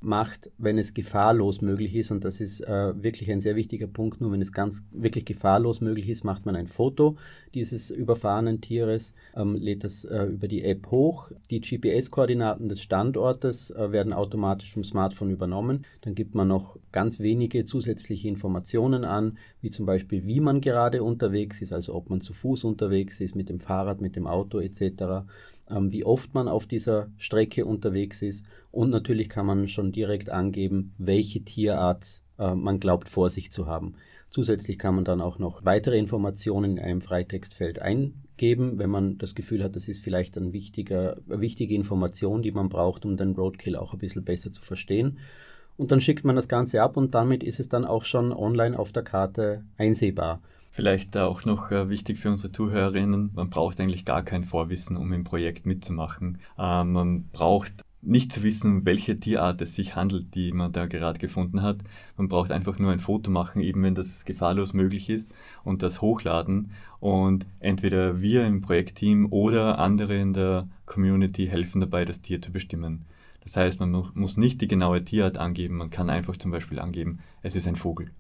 macht, 0.01 0.49
wenn 0.57 0.77
es 0.77 0.93
gefahrlos 0.93 1.61
möglich 1.61 1.95
ist. 1.95 2.11
Und 2.11 2.23
das 2.23 2.41
ist 2.41 2.61
äh, 2.61 3.01
wirklich 3.01 3.31
ein 3.31 3.39
sehr 3.39 3.55
wichtiger 3.55 3.87
Punkt. 3.87 4.21
Nur 4.21 4.31
wenn 4.31 4.41
es 4.41 4.51
ganz 4.51 4.83
wirklich 4.91 5.25
gefahrlos 5.25 5.81
möglich 5.81 6.09
ist, 6.09 6.23
macht 6.23 6.45
man 6.45 6.55
ein 6.55 6.67
Foto 6.67 7.17
dieses 7.53 7.91
überfahrenen 7.91 8.61
Tieres, 8.61 9.13
ähm, 9.35 9.55
lädt 9.55 9.83
das 9.83 10.05
äh, 10.05 10.23
über 10.23 10.47
die 10.47 10.63
App 10.63 10.89
hoch. 10.89 11.31
Die 11.49 11.61
GPS-Koordinaten 11.61 12.69
des 12.69 12.81
Standortes 12.81 13.71
äh, 13.71 13.91
werden 13.91 14.13
automatisch 14.13 14.71
vom 14.71 14.83
Smartphone 14.83 15.31
übernommen. 15.31 15.85
Dann 16.01 16.15
gibt 16.15 16.35
man 16.35 16.47
noch 16.47 16.77
ganz 16.91 17.19
wenige 17.19 17.65
zusätzliche 17.65 18.27
Informationen 18.27 19.05
an, 19.05 19.37
wie 19.61 19.69
zum 19.69 19.85
Beispiel, 19.85 20.25
wie 20.25 20.39
man 20.39 20.61
gerade 20.61 21.03
unterwegs 21.03 21.61
ist, 21.61 21.73
also 21.73 21.93
ob 21.93 22.09
man 22.09 22.21
zu 22.21 22.33
Fuß 22.33 22.63
unterwegs 22.63 23.19
ist, 23.19 23.35
mit 23.35 23.49
dem 23.49 23.59
Fahrrad, 23.59 24.01
mit 24.01 24.15
dem 24.15 24.27
Auto 24.27 24.59
etc 24.59 25.25
ähm, 25.69 25.91
wie 25.91 26.05
oft 26.05 26.33
man 26.33 26.47
auf 26.47 26.65
dieser 26.65 27.09
Strecke 27.17 27.65
unterwegs 27.65 28.21
ist 28.21 28.45
und 28.71 28.89
natürlich 28.89 29.29
kann 29.29 29.45
man 29.45 29.67
schon 29.67 29.91
direkt 29.91 30.29
angeben, 30.29 30.93
welche 30.97 31.43
Tierart 31.43 32.21
äh, 32.37 32.55
man 32.55 32.79
glaubt 32.79 33.09
vor 33.09 33.29
sich 33.29 33.51
zu 33.51 33.67
haben. 33.67 33.95
Zusätzlich 34.29 34.79
kann 34.79 34.95
man 34.95 35.05
dann 35.05 35.21
auch 35.21 35.39
noch 35.39 35.65
weitere 35.65 35.97
Informationen 35.97 36.77
in 36.77 36.83
einem 36.83 37.01
Freitextfeld 37.01 37.79
eingeben, 37.79 38.79
wenn 38.79 38.89
man 38.89 39.17
das 39.17 39.35
Gefühl 39.35 39.61
hat, 39.63 39.75
das 39.75 39.89
ist 39.89 40.01
vielleicht 40.01 40.37
ein 40.37 40.53
wichtiger, 40.53 41.17
eine 41.29 41.41
wichtige 41.41 41.75
Information, 41.75 42.41
die 42.41 42.51
man 42.51 42.69
braucht, 42.69 43.05
um 43.05 43.17
den 43.17 43.35
Roadkill 43.35 43.75
auch 43.75 43.91
ein 43.91 43.99
bisschen 43.99 44.23
besser 44.23 44.51
zu 44.51 44.61
verstehen. 44.61 45.19
Und 45.77 45.91
dann 45.91 45.99
schickt 45.99 46.23
man 46.23 46.35
das 46.35 46.47
Ganze 46.47 46.81
ab 46.81 46.95
und 46.95 47.13
damit 47.13 47.43
ist 47.43 47.59
es 47.59 47.67
dann 47.67 47.85
auch 47.85 48.05
schon 48.05 48.31
online 48.31 48.77
auf 48.77 48.91
der 48.91 49.03
Karte 49.03 49.63
einsehbar. 49.77 50.41
Vielleicht 50.73 51.17
auch 51.17 51.43
noch 51.43 51.69
äh, 51.71 51.89
wichtig 51.89 52.17
für 52.19 52.29
unsere 52.29 52.53
Zuhörerinnen, 52.53 53.31
man 53.35 53.49
braucht 53.49 53.81
eigentlich 53.81 54.05
gar 54.05 54.23
kein 54.23 54.45
Vorwissen, 54.45 54.95
um 54.95 55.11
im 55.11 55.25
Projekt 55.25 55.65
mitzumachen. 55.65 56.37
Äh, 56.57 56.85
man 56.85 57.25
braucht 57.33 57.83
nicht 58.01 58.31
zu 58.31 58.41
wissen, 58.41 58.85
welche 58.85 59.19
Tierart 59.19 59.61
es 59.61 59.75
sich 59.75 59.97
handelt, 59.97 60.33
die 60.33 60.53
man 60.53 60.71
da 60.71 60.85
gerade 60.85 61.19
gefunden 61.19 61.61
hat. 61.61 61.79
Man 62.15 62.29
braucht 62.29 62.51
einfach 62.51 62.79
nur 62.79 62.89
ein 62.93 63.01
Foto 63.01 63.29
machen, 63.29 63.61
eben 63.61 63.83
wenn 63.83 63.95
das 63.95 64.23
gefahrlos 64.23 64.71
möglich 64.71 65.09
ist 65.09 65.33
und 65.65 65.83
das 65.83 66.01
hochladen. 66.01 66.71
Und 67.01 67.47
entweder 67.59 68.21
wir 68.21 68.47
im 68.47 68.61
Projektteam 68.61 69.27
oder 69.29 69.77
andere 69.77 70.17
in 70.17 70.31
der 70.31 70.69
Community 70.85 71.47
helfen 71.47 71.81
dabei, 71.81 72.05
das 72.05 72.21
Tier 72.21 72.41
zu 72.41 72.53
bestimmen. 72.53 73.03
Das 73.43 73.57
heißt, 73.57 73.81
man 73.81 73.91
muss 74.13 74.37
nicht 74.37 74.61
die 74.61 74.69
genaue 74.69 75.03
Tierart 75.03 75.37
angeben, 75.37 75.75
man 75.75 75.89
kann 75.89 76.09
einfach 76.09 76.37
zum 76.37 76.51
Beispiel 76.51 76.79
angeben, 76.79 77.19
es 77.41 77.57
ist 77.57 77.67
ein 77.67 77.75
Vogel. 77.75 78.11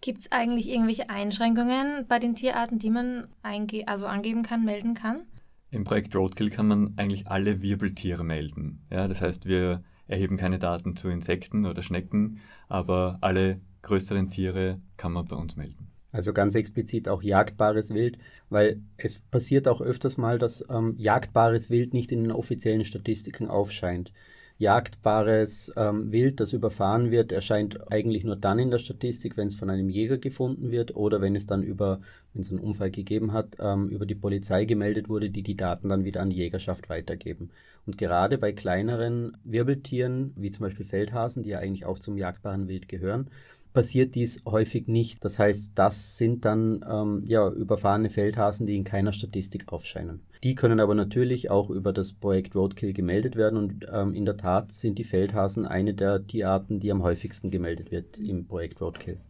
Gibt 0.00 0.20
es 0.20 0.32
eigentlich 0.32 0.68
irgendwelche 0.68 1.10
Einschränkungen 1.10 2.06
bei 2.08 2.18
den 2.18 2.34
Tierarten, 2.34 2.78
die 2.78 2.90
man 2.90 3.28
also 3.42 4.06
angeben 4.06 4.42
kann, 4.42 4.64
melden 4.64 4.94
kann? 4.94 5.22
Im 5.70 5.84
Projekt 5.84 6.14
Roadkill 6.14 6.50
kann 6.50 6.68
man 6.68 6.94
eigentlich 6.96 7.26
alle 7.26 7.60
Wirbeltiere 7.60 8.24
melden. 8.24 8.80
Ja, 8.90 9.08
das 9.08 9.20
heißt, 9.20 9.46
wir 9.46 9.82
erheben 10.06 10.36
keine 10.36 10.58
Daten 10.58 10.96
zu 10.96 11.08
Insekten 11.08 11.66
oder 11.66 11.82
Schnecken, 11.82 12.40
aber 12.68 13.18
alle 13.20 13.60
größeren 13.82 14.30
Tiere 14.30 14.80
kann 14.96 15.12
man 15.12 15.26
bei 15.26 15.36
uns 15.36 15.56
melden. 15.56 15.88
Also 16.10 16.32
ganz 16.32 16.54
explizit 16.54 17.08
auch 17.08 17.22
jagdbares 17.22 17.92
Wild, 17.92 18.18
weil 18.48 18.80
es 18.96 19.18
passiert 19.18 19.68
auch 19.68 19.82
öfters 19.82 20.16
mal, 20.16 20.38
dass 20.38 20.64
ähm, 20.70 20.94
jagdbares 20.96 21.68
Wild 21.68 21.92
nicht 21.92 22.10
in 22.12 22.22
den 22.22 22.32
offiziellen 22.32 22.84
Statistiken 22.84 23.48
aufscheint. 23.48 24.12
Jagdbares 24.58 25.72
ähm, 25.76 26.10
Wild, 26.10 26.40
das 26.40 26.52
überfahren 26.52 27.12
wird, 27.12 27.30
erscheint 27.30 27.92
eigentlich 27.92 28.24
nur 28.24 28.34
dann 28.34 28.58
in 28.58 28.72
der 28.72 28.78
Statistik, 28.78 29.36
wenn 29.36 29.46
es 29.46 29.54
von 29.54 29.70
einem 29.70 29.88
Jäger 29.88 30.18
gefunden 30.18 30.72
wird 30.72 30.96
oder 30.96 31.20
wenn 31.20 31.36
es 31.36 31.46
dann 31.46 31.62
über, 31.62 32.00
wenn 32.32 32.42
es 32.42 32.50
einen 32.50 32.58
Unfall 32.58 32.90
gegeben 32.90 33.32
hat, 33.32 33.56
ähm, 33.60 33.88
über 33.88 34.04
die 34.04 34.16
Polizei 34.16 34.64
gemeldet 34.64 35.08
wurde, 35.08 35.30
die 35.30 35.44
die 35.44 35.56
Daten 35.56 35.88
dann 35.88 36.04
wieder 36.04 36.22
an 36.22 36.30
die 36.30 36.36
Jägerschaft 36.36 36.88
weitergeben. 36.88 37.50
Und 37.86 37.98
gerade 37.98 38.36
bei 38.36 38.52
kleineren 38.52 39.36
Wirbeltieren, 39.44 40.32
wie 40.36 40.50
zum 40.50 40.66
Beispiel 40.66 40.84
Feldhasen, 40.84 41.44
die 41.44 41.50
ja 41.50 41.60
eigentlich 41.60 41.86
auch 41.86 42.00
zum 42.00 42.18
jagdbaren 42.18 42.66
Wild 42.66 42.88
gehören, 42.88 43.30
passiert 43.78 44.16
dies 44.16 44.42
häufig 44.44 44.88
nicht. 44.88 45.24
Das 45.24 45.38
heißt, 45.38 45.78
das 45.78 46.18
sind 46.18 46.44
dann 46.44 46.84
ähm, 46.90 47.22
ja, 47.28 47.48
überfahrene 47.48 48.10
Feldhasen, 48.10 48.66
die 48.66 48.74
in 48.74 48.82
keiner 48.82 49.12
Statistik 49.12 49.72
aufscheinen. 49.72 50.20
Die 50.42 50.56
können 50.56 50.80
aber 50.80 50.96
natürlich 50.96 51.48
auch 51.48 51.70
über 51.70 51.92
das 51.92 52.12
Projekt 52.12 52.56
Roadkill 52.56 52.92
gemeldet 52.92 53.36
werden 53.36 53.56
und 53.56 53.86
ähm, 53.92 54.14
in 54.14 54.24
der 54.24 54.36
Tat 54.36 54.72
sind 54.72 54.98
die 54.98 55.04
Feldhasen 55.04 55.64
eine 55.64 55.94
der 55.94 56.26
Tierarten, 56.26 56.80
die 56.80 56.90
am 56.90 57.04
häufigsten 57.04 57.52
gemeldet 57.52 57.92
wird 57.92 58.18
im 58.18 58.48
Projekt 58.48 58.80
Roadkill. 58.80 59.20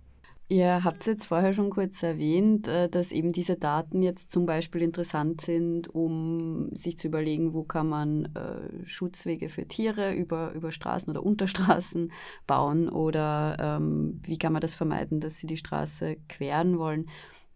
Ihr 0.51 0.83
habt 0.83 1.03
es 1.03 1.07
jetzt 1.07 1.27
vorher 1.27 1.53
schon 1.53 1.69
kurz 1.69 2.03
erwähnt, 2.03 2.69
äh, 2.69 2.89
dass 2.89 3.13
eben 3.13 3.33
diese 3.33 3.57
Daten 3.57 4.01
jetzt 4.01 4.33
zum 4.33 4.47
Beispiel 4.47 4.81
interessant 4.81 5.43
sind, 5.43 5.89
um 5.95 6.75
sich 6.75 6.97
zu 6.97 7.09
überlegen, 7.09 7.53
wo 7.53 7.65
kann 7.65 7.87
man 7.87 8.35
äh, 8.35 8.87
Schutzwege 8.87 9.51
für 9.51 9.67
Tiere 9.67 10.15
über, 10.15 10.53
über 10.53 10.73
Straßen 10.73 11.11
oder 11.11 11.23
Unterstraßen 11.23 12.11
bauen 12.47 12.89
oder 12.89 13.59
ähm, 13.61 14.21
wie 14.23 14.39
kann 14.39 14.55
man 14.55 14.63
das 14.63 14.75
vermeiden, 14.75 15.21
dass 15.21 15.39
sie 15.39 15.47
die 15.47 15.59
Straße 15.59 16.17
queren 16.31 16.79
wollen. 16.79 17.11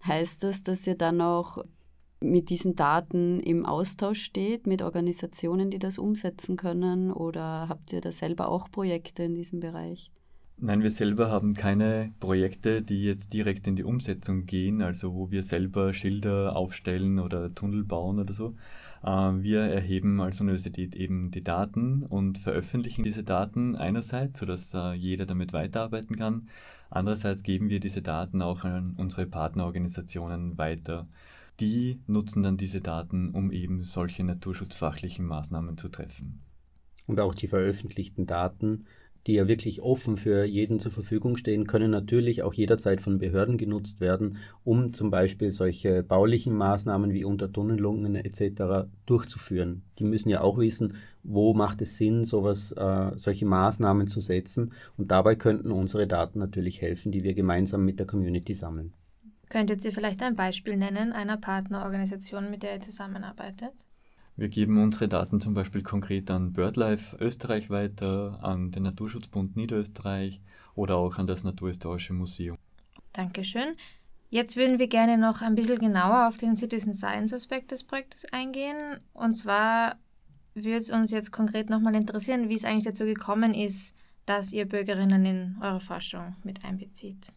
Heißt 0.06 0.42
das, 0.42 0.62
dass 0.62 0.86
ihr 0.86 0.96
dann 0.96 1.22
auch 1.22 1.64
mit 2.20 2.50
diesen 2.50 2.76
Daten 2.76 3.40
im 3.40 3.64
Austausch 3.64 4.22
steht, 4.22 4.66
mit 4.66 4.82
Organisationen, 4.82 5.70
die 5.70 5.78
das 5.78 5.96
umsetzen 5.96 6.56
können 6.56 7.10
oder 7.10 7.70
habt 7.70 7.90
ihr 7.94 8.02
da 8.02 8.12
selber 8.12 8.48
auch 8.48 8.70
Projekte 8.70 9.22
in 9.22 9.34
diesem 9.34 9.60
Bereich? 9.60 10.10
Nein, 10.58 10.82
wir 10.82 10.90
selber 10.90 11.30
haben 11.30 11.54
keine 11.54 12.12
Projekte, 12.20 12.82
die 12.82 13.02
jetzt 13.02 13.32
direkt 13.32 13.66
in 13.66 13.74
die 13.74 13.84
Umsetzung 13.84 14.46
gehen, 14.46 14.80
also 14.80 15.14
wo 15.14 15.30
wir 15.30 15.42
selber 15.42 15.92
Schilder 15.92 16.54
aufstellen 16.54 17.18
oder 17.18 17.52
Tunnel 17.54 17.84
bauen 17.84 18.20
oder 18.20 18.32
so. 18.32 18.54
Ähm, 19.04 19.42
wir 19.42 19.62
erheben 19.62 20.20
als 20.20 20.40
Universität 20.40 20.94
eben 20.94 21.30
die 21.30 21.42
Daten 21.42 22.04
und 22.04 22.38
veröffentlichen 22.38 23.02
diese 23.02 23.24
Daten 23.24 23.74
einerseits, 23.76 24.38
sodass 24.38 24.72
äh, 24.74 24.92
jeder 24.92 25.26
damit 25.26 25.52
weiterarbeiten 25.52 26.16
kann. 26.16 26.48
Andererseits 26.90 27.42
geben 27.42 27.68
wir 27.68 27.80
diese 27.80 28.02
Daten 28.02 28.42
auch 28.42 28.64
an 28.64 28.94
unsere 28.96 29.26
Partnerorganisationen 29.26 30.58
weiter. 30.58 31.08
Die 31.58 32.00
nutzen 32.06 32.42
dann 32.42 32.56
diese 32.56 32.80
Daten, 32.80 33.30
um 33.30 33.50
eben 33.50 33.82
solche 33.82 34.24
naturschutzfachlichen 34.24 35.26
Maßnahmen 35.26 35.76
zu 35.76 35.88
treffen. 35.88 36.40
Und 37.06 37.18
auch 37.18 37.34
die 37.34 37.48
veröffentlichten 37.48 38.26
Daten 38.26 38.86
die 39.26 39.34
ja 39.34 39.46
wirklich 39.46 39.82
offen 39.82 40.16
für 40.16 40.44
jeden 40.44 40.78
zur 40.78 40.92
Verfügung 40.92 41.36
stehen, 41.36 41.66
können 41.66 41.90
natürlich 41.90 42.42
auch 42.42 42.54
jederzeit 42.54 43.00
von 43.00 43.18
Behörden 43.18 43.56
genutzt 43.56 44.00
werden, 44.00 44.38
um 44.64 44.92
zum 44.92 45.10
Beispiel 45.10 45.50
solche 45.50 46.02
baulichen 46.02 46.54
Maßnahmen 46.54 47.12
wie 47.12 47.24
Untertunnelungen 47.24 48.16
etc. 48.16 48.88
durchzuführen. 49.06 49.82
Die 49.98 50.04
müssen 50.04 50.28
ja 50.28 50.40
auch 50.40 50.58
wissen, 50.58 50.94
wo 51.22 51.54
macht 51.54 51.82
es 51.82 51.96
Sinn, 51.96 52.24
sowas, 52.24 52.72
äh, 52.72 53.10
solche 53.16 53.46
Maßnahmen 53.46 54.06
zu 54.06 54.20
setzen. 54.20 54.72
Und 54.96 55.10
dabei 55.10 55.36
könnten 55.36 55.70
unsere 55.70 56.06
Daten 56.06 56.38
natürlich 56.38 56.82
helfen, 56.82 57.12
die 57.12 57.22
wir 57.22 57.34
gemeinsam 57.34 57.84
mit 57.84 57.98
der 57.98 58.06
Community 58.06 58.54
sammeln. 58.54 58.92
Könntet 59.48 59.84
ihr 59.84 59.92
vielleicht 59.92 60.22
ein 60.22 60.34
Beispiel 60.34 60.76
nennen 60.76 61.12
einer 61.12 61.36
Partnerorganisation, 61.36 62.50
mit 62.50 62.62
der 62.62 62.76
ihr 62.76 62.80
zusammenarbeitet? 62.80 63.72
Wir 64.36 64.48
geben 64.48 64.82
unsere 64.82 65.08
Daten 65.08 65.40
zum 65.40 65.54
Beispiel 65.54 65.82
konkret 65.82 66.30
an 66.30 66.52
BirdLife 66.52 67.16
Österreich 67.18 67.68
weiter, 67.68 68.38
an 68.42 68.70
den 68.70 68.84
Naturschutzbund 68.84 69.56
Niederösterreich 69.56 70.40
oder 70.74 70.96
auch 70.96 71.18
an 71.18 71.26
das 71.26 71.44
Naturhistorische 71.44 72.14
Museum. 72.14 72.56
Dankeschön. 73.12 73.76
Jetzt 74.30 74.56
würden 74.56 74.78
wir 74.78 74.88
gerne 74.88 75.18
noch 75.18 75.42
ein 75.42 75.54
bisschen 75.54 75.78
genauer 75.78 76.28
auf 76.28 76.38
den 76.38 76.56
Citizen 76.56 76.94
Science 76.94 77.34
Aspekt 77.34 77.70
des 77.70 77.84
Projektes 77.84 78.24
eingehen. 78.32 79.00
Und 79.12 79.34
zwar 79.34 79.96
würde 80.54 80.78
es 80.78 80.88
uns 80.88 81.10
jetzt 81.10 81.30
konkret 81.30 81.68
nochmal 81.68 81.94
interessieren, 81.94 82.48
wie 82.48 82.54
es 82.54 82.64
eigentlich 82.64 82.84
dazu 82.84 83.04
gekommen 83.04 83.52
ist, 83.52 83.94
dass 84.24 84.54
ihr 84.54 84.66
Bürgerinnen 84.66 85.26
in 85.26 85.56
eure 85.60 85.80
Forschung 85.80 86.36
mit 86.44 86.64
einbezieht. 86.64 87.32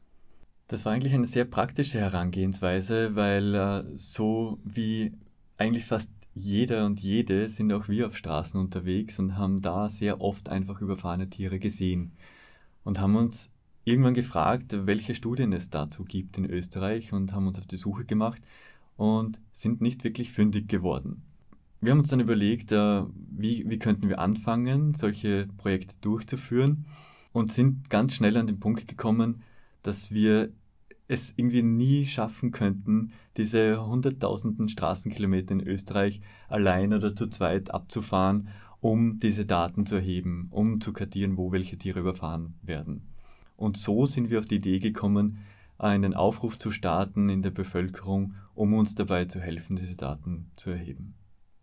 Das 0.68 0.86
war 0.86 0.94
eigentlich 0.94 1.14
eine 1.14 1.26
sehr 1.26 1.46
praktische 1.46 2.00
Herangehensweise, 2.00 3.16
weil 3.16 3.54
äh, 3.54 3.84
so 3.98 4.60
wie 4.64 5.14
eigentlich 5.58 5.86
fast 5.86 6.10
jeder 6.36 6.86
und 6.86 7.00
jede 7.00 7.48
sind 7.48 7.72
auch 7.72 7.88
wir 7.88 8.08
auf 8.08 8.18
Straßen 8.18 8.60
unterwegs 8.60 9.20
und 9.20 9.38
haben 9.38 9.62
da 9.62 9.90
sehr 9.90 10.20
oft 10.20 10.50
einfach 10.50 10.82
überfahrene 10.82 11.30
Tiere 11.30 11.60
gesehen 11.60 12.12
und 12.84 13.00
haben 13.00 13.16
uns 13.16 13.52
irgendwann 13.86 14.14
gefragt, 14.14 14.76
welche 14.86 15.16
Studien 15.16 15.54
es 15.54 15.70
dazu 15.70 16.04
gibt 16.04 16.38
in 16.38 16.46
Österreich 16.46 17.14
und 17.14 17.32
haben 17.32 17.48
uns 17.48 17.58
auf 17.58 17.68
die 17.68 17.78
Suche 17.78 18.04
gemacht 18.04 18.42
und 18.98 19.40
sind 19.54 19.80
nicht 19.80 20.04
wirklich 20.04 20.34
fündig 20.34 20.68
geworden. 20.68 21.24
Wir 21.80 21.92
haben 21.92 22.00
uns 22.00 22.10
dann 22.10 22.20
überlegt, 22.20 22.72
äh, 22.74 23.04
wie, 23.32 23.70
wie 23.70 23.80
könnten 23.80 24.10
wir 24.10 24.20
anfangen, 24.20 24.94
solche 24.94 25.48
Projekte 25.58 25.96
durchzuführen 26.02 26.86
und 27.32 27.54
sind 27.54 27.90
ganz 27.90 28.16
schnell 28.16 28.36
an 28.36 28.48
den 28.48 28.60
Punkt 28.60 28.88
gekommen, 28.88 29.42
dass 29.84 30.12
wir 30.12 30.52
es 31.08 31.34
irgendwie 31.38 31.64
nie 31.64 32.06
schaffen 32.06 32.52
könnten, 32.52 33.12
diese 33.38 33.86
hunderttausenden 33.86 34.70
Straßenkilometer 34.70 35.54
in 35.54 35.62
Österreich 35.62 36.22
allein 36.50 36.94
oder 36.94 37.16
zu 37.16 37.28
zweit 37.28 37.72
abzufahren, 37.72 38.50
um 38.82 39.20
diese 39.20 39.46
Daten 39.46 39.86
zu 39.86 39.96
erheben, 39.96 40.48
um 40.52 40.82
zu 40.82 40.94
kartieren, 40.94 41.38
wo 41.38 41.52
welche 41.52 41.78
Tiere 41.78 42.00
überfahren 42.00 42.56
werden. 42.62 43.08
Und 43.56 43.78
so 43.78 44.06
sind 44.06 44.30
wir 44.30 44.40
auf 44.40 44.46
die 44.46 44.56
Idee 44.56 44.80
gekommen, 44.80 45.40
einen 45.78 46.14
Aufruf 46.14 46.58
zu 46.58 46.72
starten 46.72 47.30
in 47.30 47.42
der 47.42 47.52
Bevölkerung, 47.52 48.36
um 48.54 48.74
uns 48.74 48.96
dabei 48.96 49.26
zu 49.26 49.40
helfen, 49.40 49.76
diese 49.76 49.96
Daten 49.96 50.52
zu 50.56 50.70
erheben. 50.70 51.16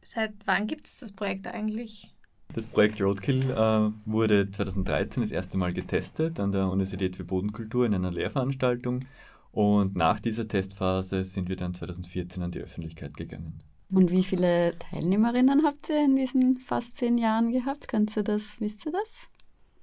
Seit 0.02 0.34
wann 0.46 0.66
gibt 0.66 0.86
es 0.86 0.98
das 0.98 1.12
Projekt 1.12 1.46
eigentlich? 1.46 2.12
Das 2.54 2.66
Projekt 2.66 3.00
Roadkill 3.00 3.50
äh, 3.50 3.90
wurde 4.04 4.50
2013 4.50 5.22
das 5.22 5.32
erste 5.32 5.56
Mal 5.56 5.72
getestet 5.72 6.38
an 6.38 6.52
der 6.52 6.68
Universität 6.68 7.16
für 7.16 7.24
Bodenkultur 7.24 7.86
in 7.86 7.94
einer 7.94 8.10
Lehrveranstaltung 8.10 9.06
und 9.52 9.96
nach 9.96 10.18
dieser 10.18 10.48
Testphase 10.48 11.24
sind 11.24 11.48
wir 11.48 11.56
dann 11.56 11.74
2014 11.74 12.42
an 12.42 12.50
die 12.50 12.60
Öffentlichkeit 12.60 13.16
gegangen. 13.16 13.62
Und 13.92 14.10
wie 14.10 14.22
viele 14.22 14.74
Teilnehmerinnen 14.78 15.64
habt 15.64 15.90
ihr 15.90 16.02
in 16.02 16.16
diesen 16.16 16.56
fast 16.56 16.96
zehn 16.96 17.18
Jahren 17.18 17.52
gehabt? 17.52 17.88
Könnt 17.88 18.16
ihr 18.16 18.22
das, 18.22 18.58
wisst 18.58 18.86
ihr 18.86 18.92
das? 18.92 19.28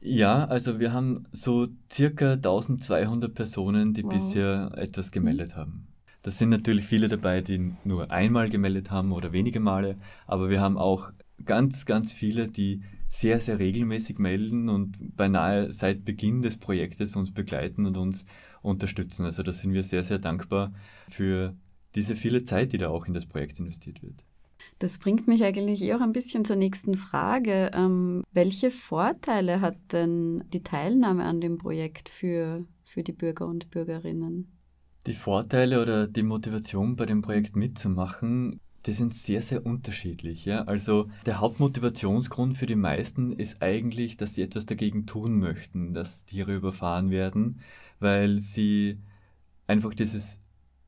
Ja, 0.01 0.45
also 0.45 0.79
wir 0.79 0.93
haben 0.93 1.25
so 1.31 1.67
circa 1.91 2.33
1200 2.33 3.33
Personen, 3.33 3.93
die 3.93 4.03
wow. 4.03 4.13
bisher 4.13 4.71
etwas 4.75 5.11
gemeldet 5.11 5.51
mhm. 5.51 5.59
haben. 5.59 5.87
Das 6.23 6.37
sind 6.37 6.49
natürlich 6.49 6.85
viele 6.85 7.07
dabei, 7.07 7.41
die 7.41 7.73
nur 7.83 8.09
einmal 8.11 8.49
gemeldet 8.49 8.91
haben 8.91 9.11
oder 9.11 9.31
wenige 9.31 9.59
Male, 9.59 9.95
aber 10.25 10.49
wir 10.49 10.59
haben 10.59 10.77
auch 10.77 11.11
ganz, 11.45 11.85
ganz 11.85 12.11
viele, 12.11 12.47
die 12.47 12.81
sehr, 13.09 13.39
sehr 13.39 13.59
regelmäßig 13.59 14.19
melden 14.19 14.69
und 14.69 15.17
beinahe 15.17 15.71
seit 15.71 16.05
Beginn 16.05 16.41
des 16.41 16.57
Projektes 16.57 17.15
uns 17.15 17.33
begleiten 17.33 17.85
und 17.85 17.97
uns 17.97 18.23
unterstützen. 18.61 19.25
Also 19.25 19.43
da 19.43 19.51
sind 19.51 19.73
wir 19.73 19.83
sehr, 19.83 20.03
sehr 20.03 20.19
dankbar 20.19 20.73
für 21.09 21.55
diese 21.95 22.15
viele 22.15 22.43
Zeit, 22.43 22.71
die 22.71 22.77
da 22.77 22.89
auch 22.89 23.07
in 23.07 23.13
das 23.13 23.25
Projekt 23.25 23.59
investiert 23.59 24.03
wird. 24.03 24.23
Das 24.77 24.99
bringt 24.99 25.27
mich 25.27 25.43
eigentlich 25.43 25.93
auch 25.93 26.01
ein 26.01 26.13
bisschen 26.13 26.45
zur 26.45 26.55
nächsten 26.55 26.95
Frage. 26.95 27.71
Ähm, 27.73 28.23
welche 28.31 28.71
Vorteile 28.71 29.59
hat 29.59 29.77
denn 29.91 30.43
die 30.53 30.63
Teilnahme 30.63 31.25
an 31.25 31.41
dem 31.41 31.57
Projekt 31.57 32.09
für, 32.09 32.65
für 32.85 33.03
die 33.03 33.11
Bürger 33.11 33.47
und 33.47 33.71
Bürgerinnen? 33.71 34.47
Die 35.07 35.13
Vorteile 35.13 35.81
oder 35.81 36.07
die 36.07 36.23
Motivation 36.23 36.95
bei 36.95 37.05
dem 37.05 37.21
Projekt 37.21 37.55
mitzumachen, 37.55 38.59
die 38.85 38.93
sind 38.93 39.13
sehr, 39.13 39.41
sehr 39.41 39.65
unterschiedlich. 39.65 40.45
Ja? 40.45 40.63
Also 40.63 41.09
der 41.25 41.39
Hauptmotivationsgrund 41.39 42.57
für 42.57 42.65
die 42.65 42.75
meisten 42.75 43.33
ist 43.33 43.61
eigentlich, 43.61 44.17
dass 44.17 44.35
sie 44.35 44.41
etwas 44.41 44.65
dagegen 44.65 45.05
tun 45.05 45.39
möchten, 45.39 45.93
dass 45.93 46.25
Tiere 46.25 46.55
überfahren 46.55 47.09
werden 47.09 47.61
weil 47.99 48.39
sie 48.39 48.99
einfach 49.67 49.93
dieses 49.93 50.41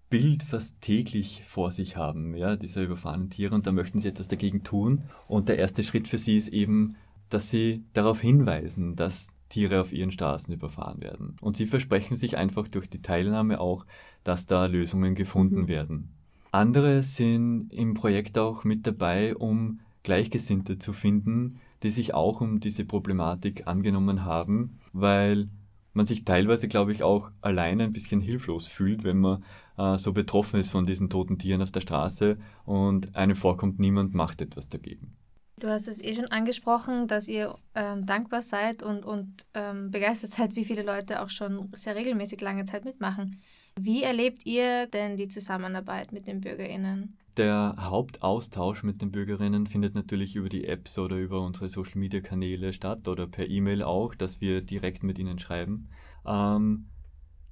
Bild 0.09 0.43
fast 0.43 0.81
täglich 0.81 1.43
vor 1.47 1.71
sich 1.71 1.95
haben, 1.95 2.35
ja, 2.35 2.55
dieser 2.55 2.81
überfahrenen 2.81 3.29
Tiere 3.29 3.55
und 3.55 3.65
da 3.65 3.71
möchten 3.71 3.99
sie 3.99 4.09
etwas 4.09 4.27
dagegen 4.27 4.63
tun. 4.63 5.03
Und 5.27 5.47
der 5.47 5.57
erste 5.57 5.83
Schritt 5.83 6.07
für 6.07 6.17
sie 6.17 6.37
ist 6.37 6.49
eben, 6.49 6.95
dass 7.29 7.49
sie 7.49 7.85
darauf 7.93 8.19
hinweisen, 8.19 8.95
dass 8.95 9.29
Tiere 9.47 9.79
auf 9.81 9.93
ihren 9.93 10.11
Straßen 10.11 10.53
überfahren 10.53 11.01
werden. 11.01 11.35
Und 11.41 11.55
sie 11.55 11.65
versprechen 11.65 12.17
sich 12.17 12.37
einfach 12.37 12.67
durch 12.67 12.89
die 12.89 13.01
Teilnahme 13.01 13.59
auch, 13.59 13.85
dass 14.23 14.45
da 14.47 14.65
Lösungen 14.65 15.15
gefunden 15.15 15.61
mhm. 15.61 15.67
werden. 15.67 16.13
Andere 16.51 17.01
sind 17.01 17.71
im 17.71 17.93
Projekt 17.93 18.37
auch 18.37 18.65
mit 18.65 18.85
dabei, 18.85 19.35
um 19.35 19.79
Gleichgesinnte 20.03 20.79
zu 20.79 20.91
finden, 20.91 21.59
die 21.83 21.91
sich 21.91 22.13
auch 22.13 22.41
um 22.41 22.59
diese 22.59 22.85
Problematik 22.85 23.67
angenommen 23.67 24.25
haben, 24.25 24.79
weil 24.91 25.47
man 25.93 26.05
sich 26.05 26.25
teilweise, 26.25 26.67
glaube 26.67 26.91
ich, 26.91 27.03
auch 27.03 27.31
alleine 27.41 27.83
ein 27.83 27.91
bisschen 27.91 28.21
hilflos 28.21 28.67
fühlt, 28.67 29.03
wenn 29.03 29.19
man 29.19 29.43
äh, 29.77 29.97
so 29.97 30.13
betroffen 30.13 30.59
ist 30.59 30.69
von 30.69 30.85
diesen 30.85 31.09
toten 31.09 31.37
Tieren 31.37 31.61
auf 31.61 31.71
der 31.71 31.81
Straße 31.81 32.37
und 32.65 33.15
einem 33.15 33.35
vorkommt, 33.35 33.79
niemand 33.79 34.13
macht 34.13 34.41
etwas 34.41 34.67
dagegen. 34.69 35.15
Du 35.57 35.69
hast 35.69 35.87
es 35.87 36.03
eh 36.03 36.15
schon 36.15 36.25
angesprochen, 36.25 37.07
dass 37.07 37.27
ihr 37.27 37.55
ähm, 37.75 38.05
dankbar 38.05 38.41
seid 38.41 38.81
und, 38.81 39.05
und 39.05 39.45
ähm, 39.53 39.91
begeistert 39.91 40.31
seid, 40.31 40.55
wie 40.55 40.65
viele 40.65 40.81
Leute 40.81 41.21
auch 41.21 41.29
schon 41.29 41.69
sehr 41.73 41.95
regelmäßig 41.95 42.41
lange 42.41 42.65
Zeit 42.65 42.83
mitmachen. 42.83 43.39
Wie 43.79 44.03
erlebt 44.03 44.45
ihr 44.45 44.87
denn 44.87 45.17
die 45.17 45.27
Zusammenarbeit 45.27 46.11
mit 46.11 46.27
den 46.27 46.41
BürgerInnen? 46.41 47.17
Der 47.37 47.75
Hauptaustausch 47.79 48.83
mit 48.83 49.01
den 49.01 49.11
Bürgerinnen 49.11 49.65
findet 49.65 49.95
natürlich 49.95 50.35
über 50.35 50.49
die 50.49 50.67
Apps 50.67 50.99
oder 50.99 51.15
über 51.15 51.41
unsere 51.41 51.69
Social-Media-Kanäle 51.69 52.73
statt 52.73 53.07
oder 53.07 53.25
per 53.25 53.47
E-Mail 53.47 53.83
auch, 53.83 54.15
dass 54.15 54.41
wir 54.41 54.61
direkt 54.61 55.03
mit 55.03 55.17
ihnen 55.17 55.39
schreiben. 55.39 55.87
Ähm, 56.25 56.87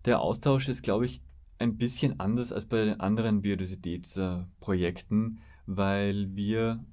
der 0.05 0.19
Austausch 0.19 0.67
ist, 0.67 0.81
glaube 0.83 1.05
ich, 1.05 1.21
ein 1.59 1.77
bisschen 1.77 2.19
anders 2.19 2.51
als 2.51 2.65
bei 2.65 2.99
anderen 2.99 3.41
Biodiversitätsprojekten, 3.41 5.39
weil 5.65 6.35
wir 6.35 6.83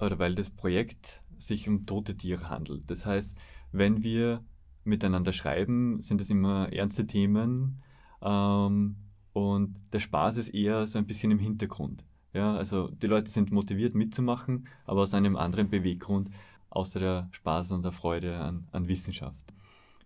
oder 0.00 0.18
weil 0.20 0.34
das 0.34 0.50
Projekt 0.50 1.22
sich 1.38 1.68
um 1.68 1.86
tote 1.86 2.16
Tiere 2.16 2.48
handelt. 2.48 2.88
Das 2.90 3.04
heißt, 3.04 3.36
wenn 3.72 4.02
wir 4.02 4.44
miteinander 4.84 5.32
schreiben, 5.32 6.00
sind 6.00 6.20
es 6.20 6.30
immer 6.30 6.72
ernste 6.72 7.06
Themen 7.06 7.82
ähm, 8.22 8.96
und 9.32 9.76
der 9.92 10.00
Spaß 10.00 10.36
ist 10.38 10.48
eher 10.48 10.86
so 10.86 10.98
ein 10.98 11.06
bisschen 11.06 11.30
im 11.30 11.38
Hintergrund. 11.38 12.04
Ja, 12.32 12.56
also 12.56 12.88
die 12.88 13.06
Leute 13.06 13.30
sind 13.30 13.52
motiviert 13.52 13.94
mitzumachen, 13.94 14.68
aber 14.84 15.02
aus 15.02 15.14
einem 15.14 15.36
anderen 15.36 15.70
Beweggrund, 15.70 16.30
außer 16.70 17.00
der 17.00 17.28
Spaß 17.32 17.72
und 17.72 17.82
der 17.82 17.92
Freude 17.92 18.38
an, 18.38 18.68
an 18.72 18.88
Wissenschaft. 18.88 19.44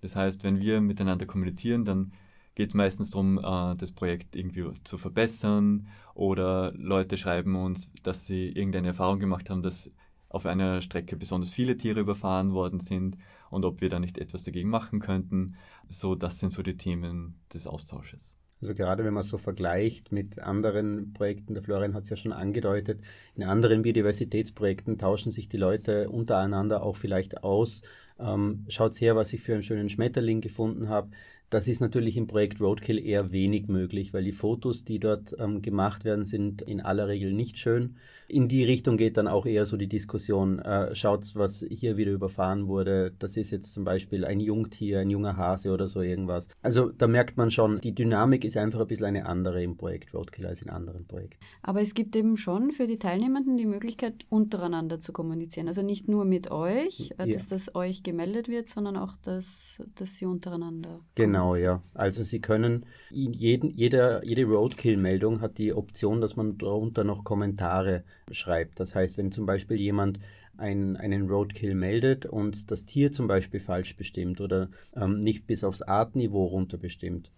Das 0.00 0.16
heißt, 0.16 0.45
wenn 0.45 0.61
wir 0.61 0.81
miteinander 0.81 1.26
kommunizieren, 1.26 1.85
dann 1.85 2.12
geht 2.54 2.71
es 2.71 2.75
meistens 2.75 3.11
darum, 3.11 3.38
äh, 3.38 3.76
das 3.76 3.92
Projekt 3.92 4.37
irgendwie 4.37 4.71
zu 4.85 4.99
verbessern 4.99 5.88
oder 6.14 6.73
Leute 6.76 7.16
schreiben 7.16 7.57
uns, 7.57 7.90
dass 8.02 8.26
sie 8.26 8.49
irgendeine 8.49 8.88
Erfahrung 8.88 9.19
gemacht 9.19 9.49
haben, 9.50 9.62
dass 9.62 9.90
auf 10.28 10.47
einer 10.47 10.81
Strecke 10.83 11.16
besonders 11.16 11.50
viele 11.50 11.76
Tiere 11.76 12.00
überfahren 12.00 12.52
worden 12.52 12.81
sind 12.81 13.16
und 13.52 13.64
ob 13.64 13.80
wir 13.80 13.88
da 13.88 14.00
nicht 14.00 14.18
etwas 14.18 14.42
dagegen 14.42 14.68
machen 14.68 14.99
könnten. 14.99 15.56
So, 15.88 16.14
das 16.14 16.38
sind 16.38 16.52
so 16.52 16.62
die 16.62 16.76
Themen 16.76 17.40
des 17.52 17.66
Austausches. 17.66 18.37
Also 18.62 18.75
gerade 18.75 19.04
wenn 19.04 19.12
man 19.12 19.25
so 19.25 19.38
vergleicht 19.38 20.12
mit 20.12 20.38
anderen 20.38 21.12
Projekten, 21.12 21.54
der 21.54 21.64
Florian 21.64 21.94
hat 21.94 22.04
es 22.04 22.11
ja 22.11 22.16
schon 22.16 22.32
angedeutet, 22.32 23.00
in 23.35 23.42
anderen 23.42 23.82
Biodiversitätsprojekten 23.82 24.99
tauschen 24.99 25.32
sich 25.32 25.49
die 25.49 25.56
Leute 25.56 26.09
untereinander 26.09 26.82
auch 26.82 26.97
vielleicht 26.97 27.42
aus. 27.42 27.82
Ähm, 28.21 28.64
schaut 28.68 28.99
her, 29.00 29.16
was 29.16 29.32
ich 29.32 29.42
für 29.42 29.54
einen 29.54 29.64
schönen 29.64 29.88
Schmetterling 29.88 30.40
gefunden 30.40 30.88
habe. 30.88 31.11
Das 31.52 31.68
ist 31.68 31.80
natürlich 31.80 32.16
im 32.16 32.28
Projekt 32.28 32.62
Roadkill 32.62 33.04
eher 33.04 33.30
wenig 33.30 33.68
möglich, 33.68 34.14
weil 34.14 34.25
die 34.25 34.32
Fotos, 34.32 34.87
die 34.87 34.99
dort 34.99 35.37
ähm, 35.38 35.61
gemacht 35.61 36.02
werden, 36.02 36.25
sind 36.25 36.62
in 36.62 36.80
aller 36.80 37.09
Regel 37.09 37.35
nicht 37.35 37.59
schön. 37.59 37.97
In 38.26 38.49
die 38.49 38.64
Richtung 38.64 38.97
geht 38.97 39.18
dann 39.18 39.28
auch 39.28 39.44
eher 39.44 39.66
so 39.66 39.76
die 39.76 39.87
Diskussion, 39.87 40.61
äh, 40.61 40.94
schaut, 40.94 41.30
was 41.35 41.62
hier 41.68 41.99
wieder 41.99 42.12
überfahren 42.12 42.68
wurde. 42.68 43.12
Das 43.18 43.37
ist 43.37 43.50
jetzt 43.50 43.75
zum 43.75 43.85
Beispiel 43.85 44.25
ein 44.25 44.40
Jungtier, 44.40 45.00
ein 45.00 45.11
junger 45.11 45.37
Hase 45.37 45.73
oder 45.73 45.88
so 45.88 46.00
irgendwas. 46.00 46.49
Also 46.62 46.88
da 46.88 47.06
merkt 47.06 47.37
man 47.37 47.50
schon, 47.50 47.82
die 47.82 47.94
Dynamik 47.94 48.47
ist 48.47 48.56
einfach 48.56 48.80
ein 48.80 48.87
bisschen 48.87 49.04
eine 49.04 49.26
andere 49.26 49.62
im 49.62 49.76
Projekt 49.76 50.14
Roadkill 50.14 50.47
als 50.47 50.62
in 50.62 50.71
anderen 50.71 51.06
Projekten. 51.06 51.37
Aber 51.61 51.82
es 51.82 51.92
gibt 51.92 52.16
eben 52.16 52.38
schon 52.38 52.73
für 52.73 52.87
die 52.87 52.99
Teilnehmenden 52.99 53.59
die 53.59 53.66
Möglichkeit, 53.66 54.25
untereinander 54.30 55.00
zu 55.00 55.12
kommunizieren. 55.12 55.68
Also 55.68 55.82
nicht 55.82 56.09
nur 56.09 56.25
mit 56.25 56.50
euch, 56.50 57.12
äh, 57.18 57.26
ja. 57.26 57.35
dass 57.35 57.49
das 57.49 57.75
euch 57.75 58.02
gemeldet 58.02 58.49
wird, 58.49 58.68
sondern 58.68 58.97
auch, 58.97 59.18
dass, 59.18 59.82
dass 59.97 60.16
sie 60.16 60.25
untereinander. 60.25 61.00
Genau. 61.14 61.42
Genau, 61.43 61.57
ja. 61.57 61.83
Also 61.95 62.23
Sie 62.23 62.41
können, 62.41 62.87
jeden, 63.11 63.71
jeder, 63.71 64.25
jede 64.25 64.45
Roadkill-Meldung 64.45 65.41
hat 65.41 65.59
die 65.59 65.73
Option, 65.75 66.21
dass 66.21 66.37
man 66.37 66.57
darunter 66.57 67.03
noch 67.03 67.25
Kommentare 67.25 68.05
schreibt. 68.31 68.79
Das 68.79 68.95
heißt, 68.95 69.19
wenn 69.19 69.33
zum 69.33 69.45
Beispiel 69.45 69.81
jemand 69.81 70.21
ein, 70.57 70.97
einen 70.97 71.29
Roadkill 71.29 71.75
meldet 71.75 72.27
und 72.27 72.71
das 72.71 72.85
Tier 72.85 73.11
zum 73.11 73.27
Beispiel 73.27 73.59
falsch 73.59 73.97
bestimmt 73.97 74.41
oder 74.41 74.69
ähm, 74.95 75.19
nicht 75.19 75.47
bis 75.49 75.65
aufs 75.65 75.83
Artniveau 75.83 76.45
runter 76.45 76.79
bestimmt, 76.79 77.33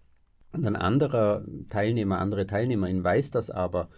und 0.53 0.67
ein 0.67 0.77
anderer 0.77 1.45
Teilnehmer, 1.69 2.19
andere 2.19 2.47
Teilnehmerin 2.47 3.03
weiß 3.03 3.33
das 3.33 3.51
aber, 3.51 3.89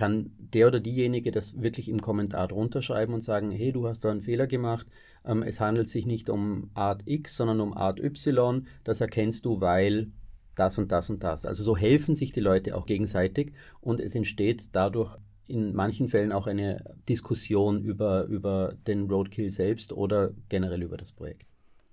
kann 0.00 0.30
der 0.38 0.66
oder 0.68 0.80
diejenige 0.80 1.30
das 1.30 1.60
wirklich 1.60 1.90
im 1.90 2.00
Kommentar 2.00 2.48
drunter 2.48 2.80
schreiben 2.80 3.12
und 3.12 3.22
sagen, 3.22 3.50
hey, 3.50 3.70
du 3.70 3.86
hast 3.86 4.02
da 4.02 4.10
einen 4.10 4.22
Fehler 4.22 4.46
gemacht, 4.46 4.86
ähm, 5.26 5.42
es 5.42 5.60
handelt 5.60 5.90
sich 5.90 6.06
nicht 6.06 6.30
um 6.30 6.70
Art 6.72 7.02
X, 7.04 7.36
sondern 7.36 7.60
um 7.60 7.76
Art 7.76 8.00
Y, 8.00 8.66
das 8.82 9.02
erkennst 9.02 9.44
du, 9.44 9.60
weil 9.60 10.10
das 10.54 10.78
und 10.78 10.90
das 10.90 11.10
und 11.10 11.22
das. 11.22 11.44
Also 11.44 11.62
so 11.62 11.76
helfen 11.76 12.14
sich 12.14 12.32
die 12.32 12.40
Leute 12.40 12.78
auch 12.78 12.86
gegenseitig 12.86 13.52
und 13.82 14.00
es 14.00 14.14
entsteht 14.14 14.70
dadurch 14.72 15.18
in 15.46 15.74
manchen 15.74 16.08
Fällen 16.08 16.32
auch 16.32 16.46
eine 16.46 16.82
Diskussion 17.06 17.82
über, 17.82 18.24
über 18.24 18.72
den 18.86 19.06
Roadkill 19.06 19.50
selbst 19.50 19.92
oder 19.92 20.30
generell 20.48 20.82
über 20.82 20.96
das 20.96 21.12
Projekt. 21.12 21.44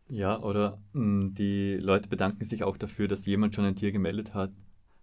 Ja, 0.07 0.41
oder 0.41 0.81
mh, 0.93 1.01
hm, 1.01 1.33
die 1.33 1.75
Leute 1.75 2.07
bedanken 2.07 2.45
sich 2.45 2.63
auch 2.63 2.77
dafür, 2.77 3.09
dass 3.09 3.25
jemand 3.25 3.53
schon 3.53 3.65
ein 3.65 3.75
Tier 3.75 3.91
gemeldet 3.91 4.33
hat, 4.33 4.51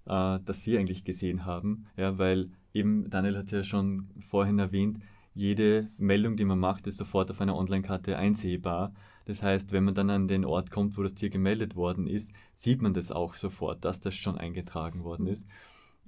äh, 0.07 0.39
das 0.43 0.63
sie 0.63 0.79
eigentlich 0.79 1.05
gesehen 1.05 1.45
haben. 1.45 1.85
Ja, 1.99 2.17
weil 2.17 2.49
eben, 2.75 3.09
Daniel 3.09 3.39
hat 3.39 3.51
ja 3.51 3.63
schon 3.63 4.11
vorhin 4.21 4.59
erwähnt, 4.59 4.99
jede 5.35 5.91
Meldung, 5.97 6.37
die 6.37 6.45
man 6.45 6.59
macht, 6.59 6.87
ist 6.87 6.99
sofort 6.99 7.31
auf 7.31 7.41
einer 7.41 7.57
Online-Karte 7.57 8.17
einsehbar. 8.17 8.93
Das 9.25 9.43
heißt, 9.43 9.73
wenn 9.73 9.85
man 9.85 9.95
dann 9.95 10.11
an 10.11 10.29
den 10.29 10.45
Ort 10.45 10.71
kommt, 10.71 10.97
wo 10.99 11.03
das 11.03 11.15
Tier 11.15 11.31
gemeldet 11.31 11.75
worden 11.77 12.07
ist, 12.07 12.31
sieht 12.53 12.83
man 12.83 12.93
das 12.93 13.11
auch 13.11 13.35
sofort, 13.35 13.85
dass 13.85 14.01
das 14.01 14.15
schon 14.15 14.39
eingetragen 14.39 15.03
worden 15.03 15.27
ist. 15.27 15.47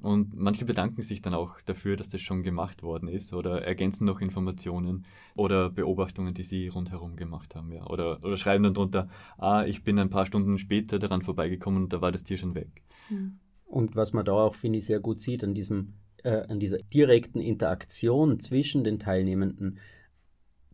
Und 0.03 0.37
manche 0.37 0.67
bedanken 0.67 1.01
sich 1.01 1.23
dann 1.23 1.33
auch 1.33 1.61
dafür, 1.63 1.97
dass 1.97 2.11
das 2.11 2.21
schon 2.21 2.43
gemacht 2.43 2.83
worden 2.83 3.09
ist 3.09 3.33
oder 3.33 3.63
ergänzen 3.63 4.05
noch 4.05 4.21
Informationen 4.21 5.07
oder 5.35 5.71
Beobachtungen, 5.71 6.35
die 6.35 6.45
sie 6.45 6.69
rundherum 6.69 7.17
gemacht 7.17 7.55
haben. 7.55 7.73
Ja. 7.73 7.87
Oder, 7.87 8.23
oder 8.23 8.37
schreiben 8.37 8.65
dann 8.65 8.75
drunter, 8.75 9.09
ah, 9.39 9.65
ich 9.65 9.83
bin 9.83 9.99
ein 9.99 10.11
paar 10.11 10.27
Stunden 10.27 10.59
später 10.59 10.99
daran 10.99 11.23
vorbeigekommen 11.23 11.85
und 11.85 11.93
da 11.93 12.03
war 12.03 12.13
das 12.13 12.25
Tier 12.25 12.37
schon 12.37 12.55
weg. 12.55 12.83
Hm. 13.09 13.39
Und 13.65 13.97
was 13.97 14.13
man 14.13 14.25
da 14.25 14.33
auch, 14.33 14.55
finde 14.55 14.79
ich, 14.79 14.87
sehr 14.87 15.01
gut 15.01 15.21
sieht 15.21 15.43
an 15.43 15.55
diesem 15.55 15.95
äh, 16.25 16.47
an 16.49 16.61
dieser 16.61 16.79
direkten 16.79 17.41
Interaktion 17.41 18.41
zwischen 18.41 18.85
den 18.85 18.99
Teilnehmenden, 18.99 19.79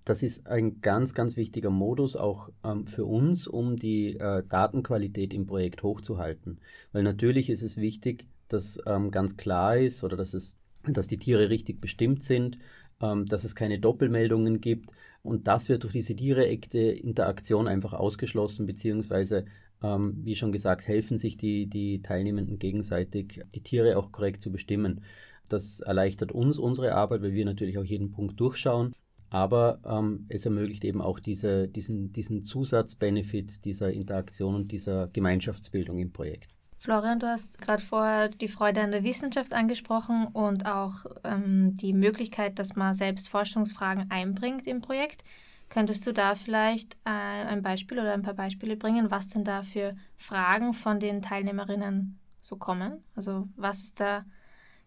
das 0.05 0.23
ist 0.23 0.47
ein 0.47 0.81
ganz, 0.81 1.15
ganz 1.15 1.37
wichtiger 1.37 1.71
Modus 1.71 2.17
auch 2.17 2.51
ähm, 2.65 2.87
für 2.87 3.05
uns, 3.05 3.47
um 3.47 3.77
die 3.77 4.17
äh, 4.17 4.43
Datenqualität 4.49 5.33
im 5.33 5.47
Projekt 5.47 5.83
hochzuhalten. 5.83 6.61
Weil 6.93 7.05
natürlich 7.05 7.51
ist 7.51 7.63
es 7.63 7.77
wichtig, 7.77 8.27
dass 8.49 8.81
ähm, 8.87 9.11
ganz 9.11 9.37
klar 9.37 9.77
ist 9.77 10.03
oder 10.03 10.17
dass, 10.17 10.35
es, 10.35 10.57
dass 10.83 11.07
die 11.07 11.19
Tiere 11.19 11.51
richtig 11.51 11.81
bestimmt 11.81 12.25
sind, 12.25 12.59
ähm, 13.01 13.27
dass 13.27 13.45
es 13.45 13.55
keine 13.55 13.79
Doppelmeldungen 13.79 14.61
gibt. 14.61 14.91
Und 15.23 15.47
das 15.47 15.69
wird 15.69 15.85
durch 15.85 15.93
diese 15.93 16.17
direkte 16.17 16.81
Interaktion 16.81 17.69
einfach 17.69 17.93
ausgeschlossen, 17.93 18.67
beziehungsweise 18.67 19.45
ähm, 19.83 20.21
wie 20.25 20.37
schon 20.37 20.53
gesagt, 20.53 20.87
helfen 20.87 21.19
sich 21.19 21.37
die, 21.37 21.67
die 21.67 22.03
Teilnehmenden 22.03 22.59
gegenseitig, 22.59 23.43
die 23.55 23.63
Tiere 23.63 23.97
auch 23.99 24.13
korrekt 24.13 24.43
zu 24.43 24.53
bestimmen. 24.53 25.03
Das 25.49 25.81
erleichtert 25.81 26.33
uns 26.33 26.59
unsere 26.59 26.95
Arbeit, 26.95 27.23
weil 27.23 27.33
wir 27.33 27.45
natürlich 27.45 27.79
auch 27.79 27.85
jeden 27.85 28.11
Punkt 28.11 28.41
durchschauen. 28.41 28.93
Aber 29.31 29.81
ähm, 29.87 30.27
es 30.29 30.45
ermöglicht 30.45 30.85
eben 30.85 31.01
auch 31.01 31.19
diese, 31.19 31.67
diesen, 31.67 32.13
diesen 32.13 32.45
Zusatzbenefit 32.45 33.65
dieser 33.65 33.91
Interaktion 33.91 34.55
und 34.55 34.73
dieser 34.73 35.09
Gemeinschaftsbildung 35.09 35.99
im 35.99 36.13
Projekt. 36.13 36.51
Florian, 36.83 37.21
du 37.21 37.29
hast 37.29 37.63
gerade 37.63 37.83
vorher 37.83 38.29
die 38.29 38.49
Freude 38.49 38.83
an 38.83 38.91
der 38.91 39.05
Wissenschaft 39.05 39.55
angesprochen 39.55 40.27
und 40.27 40.67
auch 40.67 41.07
ähm, 41.23 41.77
die 41.77 41.93
Möglichkeit, 41.93 42.59
dass 42.59 42.75
man 42.75 42.93
selbst 42.93 43.29
Forschungsfragen 43.29 44.11
einbringt 44.11 44.67
im 44.67 44.81
Projekt. 44.81 45.23
Könntest 45.69 46.07
du 46.07 46.13
da 46.13 46.35
vielleicht 46.35 46.95
äh, 47.05 47.11
ein 47.11 47.63
Beispiel 47.63 48.01
oder 48.01 48.13
ein 48.13 48.23
paar 48.23 48.35
Beispiele 48.35 48.77
bringen, 48.77 49.11
was 49.11 49.29
denn 49.29 49.45
da 49.45 49.63
für 49.63 49.95
Fragen 50.17 50.75
von 50.75 51.01
den 51.01 51.23
Teilnehmerinnen 51.23 52.19
so 52.41 52.57
kommen? 52.57 53.03
Also 53.15 53.49
was 53.57 53.85
ist 53.85 54.01
da 54.01 54.25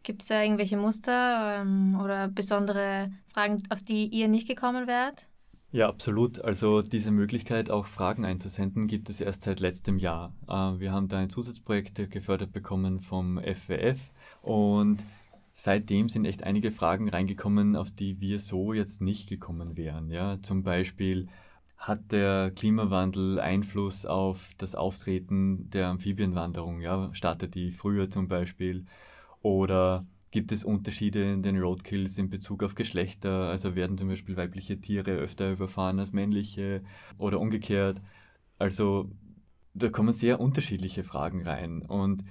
Gibt 0.06 0.22
es 0.22 0.28
da 0.28 0.44
irgendwelche 0.44 0.78
Muster 0.78 1.62
ähm, 1.62 2.00
oder 2.00 2.28
besondere 2.28 3.12
Fragen, 3.26 3.64
auf 3.70 3.82
die 3.82 4.06
ihr 4.06 4.28
nicht 4.28 4.48
gekommen 4.48 4.86
wärt? 4.86 5.28
Ja, 5.72 5.90
absolut. 5.90 6.40
Also 6.40 6.84
diese 6.84 7.10
Möglichkeit, 7.10 7.72
auch 7.72 7.88
Fragen 7.88 8.24
einzusenden, 8.24 8.86
gibt 8.88 9.10
es 9.10 9.20
erst 9.20 9.42
seit 9.42 9.60
letztem 9.60 9.98
Jahr. 9.98 10.32
Äh, 10.48 10.80
wir 10.80 10.92
haben 10.92 11.08
da 11.08 11.18
ein 11.18 11.32
Zusatzprojekt 11.32 12.12
gefördert 12.12 12.54
bekommen 12.54 13.00
vom 13.00 13.40
FWF 13.40 14.00
und 14.44 15.04
seitdem 15.56 16.08
sind 16.08 16.26
echt 16.26 16.44
einige 16.44 16.72
Fragen 16.72 17.10
reingekommen, 17.10 17.76
auf 17.76 17.90
die 17.90 18.22
wir 18.22 18.40
so 18.40 18.74
jetzt 18.74 19.02
nicht 19.02 19.28
gekommen 19.28 19.76
wären. 19.76 20.12
Ja, 20.12 20.38
zum 20.44 20.62
Beispiel, 20.62 21.28
hat 21.78 22.12
der 22.12 22.52
Klimawandel 22.52 23.40
Einfluss 23.40 24.06
auf 24.06 24.52
das 24.60 24.76
Auftreten 24.76 25.70
der 25.72 25.88
Amphibienwanderung? 25.88 26.82
Ja, 26.82 27.10
startet 27.14 27.56
die 27.56 27.72
früher 27.72 28.10
zum 28.10 28.28
Beispiel? 28.28 28.86
Oder 29.46 30.08
gibt 30.32 30.52
es 30.52 30.64
Unterschiede 30.64 31.32
in 31.32 31.44
den 31.44 31.60
Roadkills 31.60 32.18
in 32.18 32.32
Bezug 32.32 32.64
auf 32.64 32.74
Geschlechter? 32.74 33.48
Also 33.48 33.76
werden 33.76 33.96
zum 33.96 34.08
Beispiel 34.08 34.36
weibliche 34.38 34.82
Tiere 34.82 35.12
öfter 35.12 35.52
überfahren 35.52 36.00
als 36.00 36.14
männliche 36.14 36.82
oder 37.20 37.40
umgekehrt? 37.40 38.02
Also 38.58 39.12
da 39.76 39.90
kommen 39.90 40.14
sehr 40.14 40.40
unterschiedliche 40.40 41.04
Fragen 41.04 41.44
rein. 41.44 41.84
Und 41.84 42.24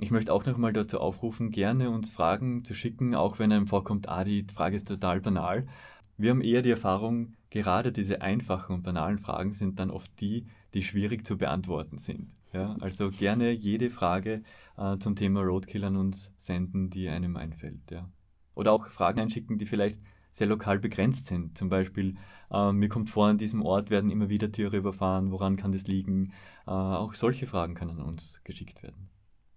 ich 0.00 0.10
möchte 0.10 0.32
auch 0.32 0.44
nochmal 0.44 0.72
dazu 0.72 0.98
aufrufen, 0.98 1.52
gerne 1.52 1.88
uns 1.88 2.10
Fragen 2.10 2.64
zu 2.64 2.74
schicken, 2.74 3.14
auch 3.14 3.38
wenn 3.38 3.52
einem 3.52 3.68
vorkommt, 3.68 4.08
ah, 4.08 4.24
die 4.24 4.44
Frage 4.52 4.74
ist 4.74 4.88
total 4.88 5.20
banal. 5.20 5.68
Wir 6.16 6.30
haben 6.30 6.42
eher 6.42 6.62
die 6.62 6.70
Erfahrung, 6.70 7.34
gerade 7.50 7.92
diese 7.92 8.22
einfachen 8.22 8.74
und 8.74 8.82
banalen 8.82 9.20
Fragen 9.20 9.52
sind 9.52 9.78
dann 9.78 9.92
oft 9.92 10.10
die, 10.20 10.46
die 10.74 10.82
schwierig 10.82 11.24
zu 11.24 11.38
beantworten 11.38 11.98
sind. 11.98 12.34
Ja, 12.52 12.76
also 12.80 13.10
gerne 13.10 13.52
jede 13.52 13.90
Frage 13.90 14.42
äh, 14.76 14.98
zum 14.98 15.14
Thema 15.14 15.42
Roadkill 15.42 15.84
an 15.84 15.96
uns 15.96 16.32
senden, 16.36 16.90
die 16.90 17.08
einem 17.08 17.36
einfällt. 17.36 17.90
Ja. 17.90 18.10
Oder 18.54 18.72
auch 18.72 18.88
Fragen 18.88 19.20
einschicken, 19.20 19.58
die 19.58 19.66
vielleicht 19.66 20.00
sehr 20.32 20.46
lokal 20.46 20.78
begrenzt 20.78 21.26
sind. 21.26 21.56
Zum 21.56 21.68
Beispiel, 21.68 22.16
äh, 22.50 22.72
mir 22.72 22.88
kommt 22.88 23.10
vor, 23.10 23.26
an 23.26 23.38
diesem 23.38 23.62
Ort 23.62 23.90
werden 23.90 24.10
immer 24.10 24.28
wieder 24.28 24.50
Tiere 24.50 24.76
überfahren, 24.76 25.30
woran 25.30 25.56
kann 25.56 25.72
das 25.72 25.86
liegen? 25.86 26.32
Äh, 26.66 26.70
auch 26.70 27.14
solche 27.14 27.46
Fragen 27.46 27.74
können 27.74 27.98
an 27.98 28.06
uns 28.06 28.40
geschickt 28.44 28.82
werden. 28.82 29.10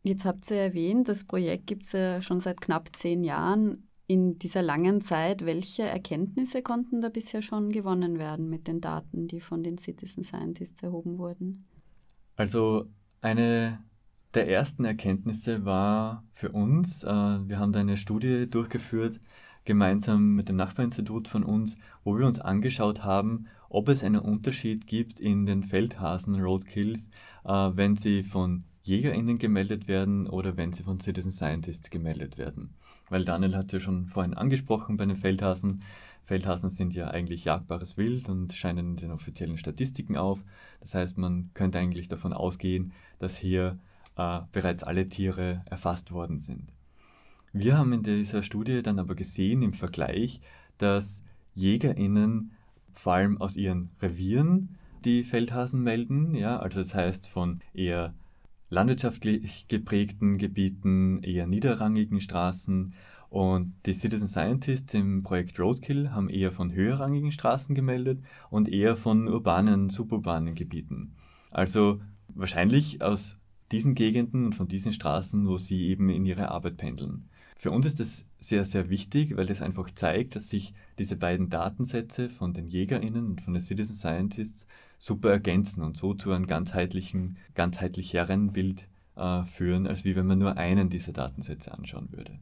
Jetzt 0.04 0.26
habt 0.26 0.50
ihr 0.52 0.58
erwähnt, 0.58 1.08
das 1.08 1.24
Projekt 1.24 1.68
gibt 1.68 1.84
es 1.84 1.94
ja 1.94 2.22
schon 2.22 2.40
seit 2.40 2.60
knapp 2.60 2.96
zehn 2.96 3.24
Jahren. 3.24 3.88
In 4.06 4.38
dieser 4.38 4.62
langen 4.62 5.02
Zeit, 5.02 5.46
welche 5.46 5.84
Erkenntnisse 5.84 6.62
konnten 6.62 7.02
da 7.02 7.08
bisher 7.08 7.42
schon 7.42 7.72
gewonnen 7.72 8.20
werden 8.20 8.50
mit 8.50 8.68
den 8.68 8.82
Daten, 8.82 9.28
die 9.28 9.40
von 9.40 9.64
den 9.64 9.78
Citizen 9.78 10.24
Scientists 10.24 10.84
erhoben 10.84 11.18
wurden? 11.18 11.66
Also 12.36 12.90
eine 13.22 13.80
der 14.34 14.50
ersten 14.50 14.86
Erkenntnisse 14.86 15.64
war 15.66 16.24
für 16.32 16.52
uns, 16.52 17.04
äh, 17.04 17.08
wir 17.08 17.60
haben 17.60 17.72
da 17.72 17.80
eine 17.80 17.98
Studie 17.98 18.50
durchgeführt, 18.50 19.20
gemeinsam 19.66 20.36
mit 20.36 20.50
dem 20.50 20.56
Nachbarinstitut 20.56 21.28
von 21.28 21.44
uns, 21.44 21.78
wo 22.04 22.18
wir 22.18 22.26
uns 22.26 22.40
angeschaut 22.40 23.04
haben, 23.04 23.48
ob 23.70 23.90
es 23.90 24.04
einen 24.04 24.20
Unterschied 24.20 24.88
gibt 24.88 25.20
in 25.20 25.46
den 25.46 25.64
Feldhasen-Roadkills, 25.64 27.10
äh, 27.46 27.50
wenn 27.50 27.96
sie 27.96 28.24
von 28.24 28.66
JägerInnen 28.84 29.38
gemeldet 29.38 29.88
werden 29.88 30.28
oder 30.28 30.58
wenn 30.58 30.74
sie 30.74 30.84
von 30.84 31.00
Citizen 31.00 31.32
Scientists 31.32 31.90
gemeldet 31.90 32.38
werden. 32.38 32.76
Weil 33.10 33.24
Daniel 33.24 33.56
hat 33.56 33.72
ja 33.72 33.80
schon 33.80 34.08
vorhin 34.08 34.34
angesprochen 34.34 34.98
bei 34.98 35.06
den 35.06 35.16
Feldhasen. 35.16 35.84
Feldhasen 36.26 36.70
sind 36.70 36.96
ja 36.96 37.10
eigentlich 37.10 37.46
jagbares 37.46 37.98
Wild 37.98 38.30
und 38.30 38.54
scheinen 38.54 38.92
in 38.92 38.96
den 38.98 39.12
offiziellen 39.12 39.58
Statistiken 39.58 40.16
auf. 40.16 40.44
Das 40.80 40.96
heißt, 40.96 41.18
man 41.18 41.50
könnte 41.54 41.80
eigentlich 41.80 42.08
davon 42.08 42.34
ausgehen, 42.34 42.94
dass 43.20 43.38
hier 43.38 43.78
äh, 44.16 44.40
bereits 44.52 44.84
alle 44.84 45.10
Tiere 45.10 45.64
erfasst 45.66 46.12
worden 46.12 46.40
sind. 46.40 46.72
Wir 47.52 47.78
haben 47.78 47.94
in 47.94 48.04
dieser 48.04 48.42
Studie 48.42 48.82
dann 48.82 49.00
aber 49.00 49.16
gesehen 49.16 49.62
im 49.62 49.74
Vergleich, 49.74 50.42
dass 50.78 51.22
JägerInnen 51.56 52.52
vor 52.94 53.14
allem 53.14 53.40
aus 53.40 53.56
ihren 53.56 53.92
Revieren 54.02 54.78
die 55.06 55.24
Feldhasen 55.24 55.82
melden, 55.84 56.34
ja, 56.34 56.58
also 56.58 56.80
das 56.82 56.96
heißt 56.96 57.28
von 57.28 57.60
eher 57.74 58.14
landwirtschaftlich 58.70 59.68
geprägten 59.68 60.38
Gebieten, 60.38 61.22
eher 61.22 61.48
niederrangigen 61.48 62.22
Straßen. 62.22 62.94
Und 63.34 63.74
die 63.88 63.96
Citizen 63.96 64.28
Scientists 64.28 64.94
im 64.94 65.24
Projekt 65.24 65.60
Roadkill 65.60 66.12
haben 66.12 66.30
eher 66.30 66.52
von 66.52 66.72
höherrangigen 66.72 67.32
Straßen 67.32 67.74
gemeldet 67.74 68.22
und 68.52 68.70
eher 68.70 68.96
von 68.96 69.28
urbanen, 69.28 69.90
suburbanen 69.90 70.54
Gebieten. 70.54 71.16
Also 71.50 72.00
wahrscheinlich 72.28 73.02
aus 73.02 73.40
diesen 73.72 73.96
Gegenden 73.96 74.46
und 74.46 74.54
von 74.54 74.68
diesen 74.68 74.94
Straßen, 74.94 75.48
wo 75.48 75.58
sie 75.58 75.88
eben 75.88 76.10
in 76.10 76.28
ihre 76.28 76.50
Arbeit 76.50 76.78
pendeln. 76.78 77.28
Für 77.58 77.72
uns 77.72 77.88
ist 77.88 78.00
das 78.00 78.24
sehr, 78.38 78.66
sehr 78.66 78.92
wichtig, 78.92 79.36
weil 79.36 79.50
es 79.50 79.64
einfach 79.64 79.90
zeigt, 79.90 80.36
dass 80.36 80.52
sich 80.52 80.76
diese 81.00 81.16
beiden 81.16 81.50
Datensätze 81.50 82.30
von 82.30 82.54
den 82.54 82.68
JägerInnen 82.68 83.26
und 83.26 83.42
von 83.42 83.56
den 83.56 83.64
Citizen 83.64 83.96
Scientists 83.96 84.68
super 85.00 85.32
ergänzen 85.32 85.82
und 85.82 85.98
so 85.98 86.14
zu 86.14 86.32
einem 86.32 86.46
ganzheitlichen, 86.46 87.38
ganzheitlicheren 87.56 88.52
Bild 88.52 88.88
äh, 89.16 89.44
führen, 89.46 89.88
als 89.88 90.06
wie 90.06 90.16
wenn 90.16 90.28
man 90.28 90.38
nur 90.38 90.56
einen 90.58 90.92
dieser 90.92 91.14
Datensätze 91.14 91.74
anschauen 91.74 92.10
würde. 92.12 92.38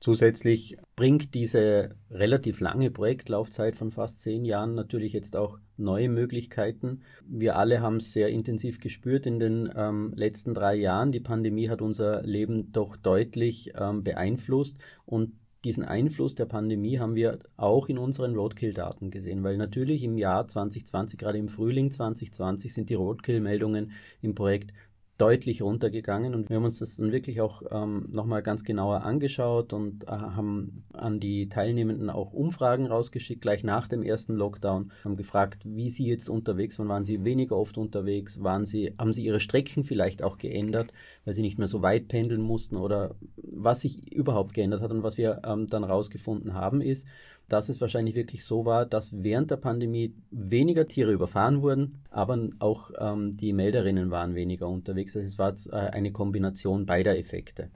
Zusätzlich 0.00 0.76
bringt 0.94 1.34
diese 1.34 1.96
relativ 2.10 2.60
lange 2.60 2.90
Projektlaufzeit 2.90 3.74
von 3.74 3.90
fast 3.90 4.20
zehn 4.20 4.44
Jahren 4.44 4.74
natürlich 4.74 5.12
jetzt 5.12 5.36
auch 5.36 5.58
neue 5.76 6.08
Möglichkeiten. 6.08 7.02
Wir 7.26 7.56
alle 7.56 7.80
haben 7.80 7.96
es 7.96 8.12
sehr 8.12 8.28
intensiv 8.28 8.78
gespürt 8.78 9.26
in 9.26 9.40
den 9.40 9.68
ähm, 9.74 10.12
letzten 10.14 10.54
drei 10.54 10.76
Jahren. 10.76 11.10
Die 11.10 11.20
Pandemie 11.20 11.68
hat 11.68 11.82
unser 11.82 12.22
Leben 12.22 12.70
doch 12.70 12.96
deutlich 12.96 13.72
ähm, 13.76 14.04
beeinflusst 14.04 14.78
und 15.04 15.32
diesen 15.64 15.84
Einfluss 15.84 16.36
der 16.36 16.46
Pandemie 16.46 17.00
haben 17.00 17.16
wir 17.16 17.40
auch 17.56 17.88
in 17.88 17.98
unseren 17.98 18.36
Roadkill-Daten 18.36 19.10
gesehen, 19.10 19.42
weil 19.42 19.56
natürlich 19.56 20.04
im 20.04 20.16
Jahr 20.16 20.46
2020, 20.46 21.18
gerade 21.18 21.38
im 21.38 21.48
Frühling 21.48 21.90
2020, 21.90 22.72
sind 22.72 22.90
die 22.90 22.94
Roadkill-Meldungen 22.94 23.90
im 24.22 24.36
Projekt 24.36 24.72
deutlich 25.18 25.62
runtergegangen. 25.62 26.34
Und 26.34 26.48
wir 26.48 26.56
haben 26.56 26.64
uns 26.64 26.78
das 26.78 26.96
dann 26.96 27.12
wirklich 27.12 27.40
auch 27.40 27.62
ähm, 27.70 28.08
nochmal 28.10 28.42
ganz 28.42 28.62
genauer 28.62 29.02
angeschaut 29.02 29.72
und 29.72 30.04
äh, 30.04 30.10
haben 30.10 30.84
an 30.92 31.18
die 31.18 31.48
Teilnehmenden 31.48 32.08
auch 32.08 32.32
Umfragen 32.32 32.86
rausgeschickt, 32.86 33.42
gleich 33.42 33.64
nach 33.64 33.88
dem 33.88 34.02
ersten 34.02 34.34
Lockdown, 34.34 34.92
haben 35.04 35.16
gefragt, 35.16 35.62
wie 35.64 35.90
sie 35.90 36.06
jetzt 36.06 36.28
unterwegs 36.28 36.78
waren, 36.78 36.88
waren 36.88 37.04
sie 37.04 37.24
weniger 37.24 37.56
oft 37.56 37.76
unterwegs, 37.78 38.42
waren 38.42 38.64
sie, 38.64 38.94
haben 38.96 39.12
sie 39.12 39.24
ihre 39.24 39.40
Strecken 39.40 39.82
vielleicht 39.82 40.22
auch 40.22 40.38
geändert, 40.38 40.92
weil 41.24 41.34
sie 41.34 41.42
nicht 41.42 41.58
mehr 41.58 41.68
so 41.68 41.82
weit 41.82 42.06
pendeln 42.06 42.40
mussten? 42.40 42.76
Oder 42.76 43.16
was 43.36 43.80
sich 43.80 44.12
überhaupt 44.12 44.54
geändert 44.54 44.80
hat 44.80 44.92
und 44.92 45.02
was 45.02 45.18
wir 45.18 45.42
ähm, 45.44 45.66
dann 45.66 45.82
rausgefunden 45.82 46.54
haben 46.54 46.80
ist, 46.80 47.06
dass 47.48 47.68
es 47.70 47.80
wahrscheinlich 47.80 48.14
wirklich 48.14 48.44
so 48.44 48.64
war, 48.64 48.84
dass 48.84 49.22
während 49.22 49.50
der 49.50 49.56
Pandemie 49.56 50.14
weniger 50.30 50.86
Tiere 50.86 51.12
überfahren 51.12 51.62
wurden, 51.62 52.02
aber 52.10 52.38
auch 52.58 52.90
ähm, 52.98 53.36
die 53.36 53.52
Melderinnen 53.52 54.10
waren 54.10 54.34
weniger 54.34 54.68
unterwegs. 54.68 55.07
Also 55.16 55.26
es 55.26 55.38
war 55.38 55.54
äh, 55.72 55.90
eine 55.90 56.12
Kombination 56.12 56.86
beider 56.86 57.18
Effekte. 57.18 57.70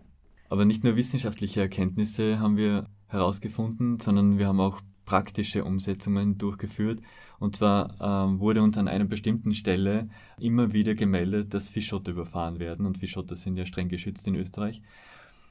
Aber 0.48 0.64
nicht 0.64 0.84
nur 0.84 0.96
wissenschaftliche 0.96 1.60
Erkenntnisse 1.60 2.38
haben 2.38 2.56
wir 2.56 2.86
herausgefunden, 3.06 4.00
sondern 4.00 4.38
wir 4.38 4.46
haben 4.46 4.60
auch 4.60 4.80
praktische 5.04 5.64
Umsetzungen 5.64 6.38
durchgeführt. 6.38 7.00
Und 7.38 7.56
zwar 7.56 7.96
ähm, 8.00 8.38
wurde 8.38 8.62
uns 8.62 8.78
an 8.78 8.88
einer 8.88 9.04
bestimmten 9.04 9.54
Stelle 9.54 10.08
immer 10.38 10.72
wieder 10.72 10.94
gemeldet, 10.94 11.54
dass 11.54 11.68
Fischotter 11.68 12.12
überfahren 12.12 12.58
werden. 12.58 12.86
Und 12.86 12.98
Fischotter 12.98 13.36
sind 13.36 13.56
ja 13.56 13.66
streng 13.66 13.88
geschützt 13.88 14.26
in 14.26 14.36
Österreich. 14.36 14.82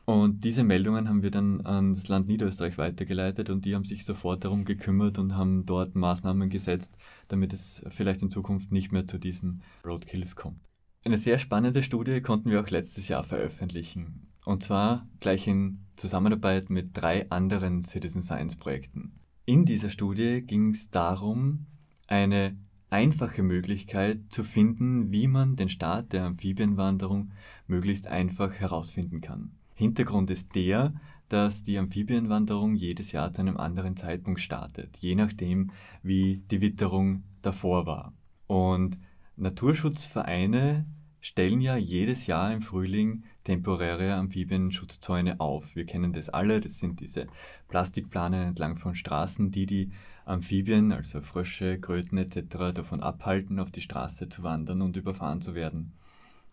Und 0.05 0.43
diese 0.43 0.63
Meldungen 0.63 1.07
haben 1.07 1.21
wir 1.21 1.31
dann 1.31 1.61
an 1.61 1.93
das 1.93 2.07
Land 2.07 2.27
Niederösterreich 2.27 2.77
weitergeleitet 2.77 3.49
und 3.49 3.65
die 3.65 3.75
haben 3.75 3.85
sich 3.85 4.03
sofort 4.03 4.43
darum 4.43 4.65
gekümmert 4.65 5.19
und 5.19 5.35
haben 5.35 5.65
dort 5.65 5.95
Maßnahmen 5.95 6.49
gesetzt, 6.49 6.95
damit 7.27 7.53
es 7.53 7.83
vielleicht 7.89 8.21
in 8.23 8.31
Zukunft 8.31 8.71
nicht 8.71 8.91
mehr 8.91 9.05
zu 9.05 9.19
diesen 9.19 9.61
Roadkills 9.85 10.35
kommt. 10.35 10.70
Eine 11.03 11.17
sehr 11.17 11.39
spannende 11.39 11.81
Studie 11.81 12.21
konnten 12.21 12.51
wir 12.51 12.61
auch 12.61 12.69
letztes 12.69 13.07
Jahr 13.07 13.23
veröffentlichen. 13.23 14.27
Und 14.45 14.61
zwar 14.61 15.07
gleich 15.19 15.47
in 15.47 15.79
Zusammenarbeit 15.95 16.69
mit 16.69 16.89
drei 16.93 17.27
anderen 17.31 17.81
Citizen 17.81 18.21
Science 18.21 18.55
Projekten. 18.55 19.19
In 19.45 19.65
dieser 19.65 19.89
Studie 19.89 20.43
ging 20.43 20.69
es 20.69 20.91
darum, 20.91 21.65
eine 22.05 22.55
einfache 22.91 23.41
Möglichkeit 23.41 24.19
zu 24.29 24.43
finden, 24.43 25.11
wie 25.11 25.27
man 25.27 25.55
den 25.55 25.69
Start 25.69 26.13
der 26.13 26.25
Amphibienwanderung 26.25 27.31
möglichst 27.65 28.05
einfach 28.05 28.53
herausfinden 28.53 29.21
kann. 29.21 29.53
Hintergrund 29.73 30.29
ist 30.29 30.53
der, 30.53 30.93
dass 31.29 31.63
die 31.63 31.79
Amphibienwanderung 31.79 32.75
jedes 32.75 33.11
Jahr 33.11 33.33
zu 33.33 33.41
einem 33.41 33.57
anderen 33.57 33.97
Zeitpunkt 33.97 34.39
startet, 34.39 34.97
je 34.99 35.15
nachdem, 35.15 35.71
wie 36.03 36.43
die 36.51 36.61
Witterung 36.61 37.23
davor 37.41 37.87
war. 37.87 38.13
Und 38.45 38.99
Naturschutzvereine 39.41 40.85
stellen 41.19 41.61
ja 41.61 41.75
jedes 41.75 42.27
Jahr 42.27 42.53
im 42.53 42.61
Frühling 42.61 43.23
temporäre 43.43 44.13
Amphibienschutzzäune 44.13 45.39
auf. 45.39 45.75
Wir 45.75 45.85
kennen 45.85 46.13
das 46.13 46.29
alle, 46.29 46.61
das 46.61 46.79
sind 46.79 46.99
diese 46.99 47.25
Plastikplanen 47.67 48.49
entlang 48.49 48.77
von 48.77 48.93
Straßen, 48.93 49.49
die 49.49 49.65
die 49.65 49.91
Amphibien, 50.25 50.91
also 50.91 51.21
Frösche, 51.21 51.79
Kröten 51.79 52.19
etc. 52.19 52.73
davon 52.73 53.01
abhalten, 53.01 53.59
auf 53.59 53.71
die 53.71 53.81
Straße 53.81 54.29
zu 54.29 54.43
wandern 54.43 54.83
und 54.83 54.95
überfahren 54.95 55.41
zu 55.41 55.55
werden. 55.55 55.93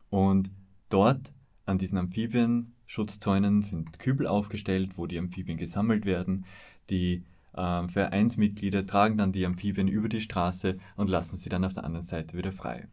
Und 0.09 0.51
dort 0.89 1.33
an 1.67 1.77
diesen 1.77 1.99
Amphibien 1.99 2.73
Schutzzäunen 2.87 3.61
sind 3.61 3.99
Kübel 3.99 4.27
aufgestellt, 4.27 4.93
wo 4.97 5.07
die 5.07 5.19
Amphibien 5.19 5.59
gesammelt 5.59 6.07
werden. 6.07 6.47
Die 6.89 7.23
äh, 7.59 7.89
Vereinsmitglieder 7.89 8.87
tragen 8.87 9.19
dann 9.19 9.33
die 9.33 9.45
Amphibien 9.45 9.89
über 9.89 10.09
die 10.09 10.21
Straße 10.21 10.79
und 10.97 11.11
lassen 11.11 11.37
sie 11.37 11.49
dann 11.49 11.65
auf 11.65 11.75
der 11.75 11.85
anderen 11.85 12.07
Seite 12.07 12.37
wieder 12.39 12.53
frei. 12.53 12.89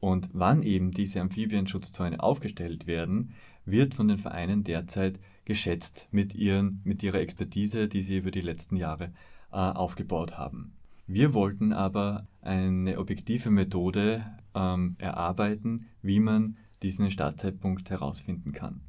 Und 0.00 0.30
wann 0.32 0.62
eben 0.62 0.90
diese 0.90 1.20
Amphibienschutzzäune 1.20 2.22
aufgestellt 2.22 2.86
werden, 2.86 3.34
wird 3.64 3.94
von 3.94 4.08
den 4.08 4.18
Vereinen 4.18 4.62
derzeit 4.62 5.18
geschätzt 5.44 6.08
mit, 6.10 6.34
ihren, 6.34 6.80
mit 6.84 7.02
ihrer 7.02 7.20
Expertise, 7.20 7.88
die 7.88 8.02
sie 8.02 8.18
über 8.18 8.30
die 8.30 8.40
letzten 8.40 8.76
Jahre 8.76 9.12
äh, 9.50 9.56
aufgebaut 9.56 10.38
haben. 10.38 10.72
Wir 11.06 11.34
wollten 11.34 11.72
aber 11.72 12.26
eine 12.40 12.98
objektive 12.98 13.50
Methode 13.50 14.24
ähm, 14.54 14.94
erarbeiten, 14.98 15.86
wie 16.02 16.20
man 16.20 16.56
diesen 16.82 17.10
Startzeitpunkt 17.10 17.90
herausfinden 17.90 18.52
kann 18.52 18.82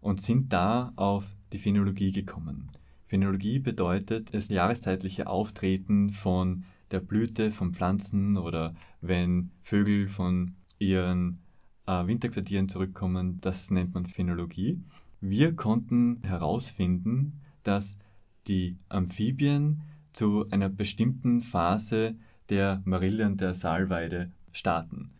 und 0.00 0.20
sind 0.20 0.52
da 0.52 0.92
auf 0.96 1.24
die 1.52 1.58
Phänologie 1.58 2.12
gekommen. 2.12 2.70
Phänologie 3.06 3.58
bedeutet 3.58 4.34
das 4.34 4.48
jahreszeitliche 4.48 5.26
Auftreten 5.26 6.10
von 6.10 6.64
der 6.90 7.00
Blüte 7.00 7.50
von 7.50 7.74
Pflanzen 7.74 8.36
oder 8.36 8.74
wenn 9.00 9.50
Vögel 9.62 10.08
von 10.08 10.54
ihren 10.78 11.40
äh, 11.86 12.06
Winterquartieren 12.06 12.68
zurückkommen, 12.68 13.40
das 13.40 13.70
nennt 13.70 13.94
man 13.94 14.06
Phänologie. 14.06 14.80
Wir 15.20 15.54
konnten 15.54 16.20
herausfinden, 16.22 17.40
dass 17.62 17.96
die 18.46 18.76
Amphibien 18.88 19.82
zu 20.12 20.48
einer 20.50 20.68
bestimmten 20.68 21.40
Phase 21.40 22.14
der 22.48 22.82
Marille 22.84 23.26
und 23.26 23.40
der 23.40 23.54
Saalweide 23.54 24.30
starten. 24.52 25.10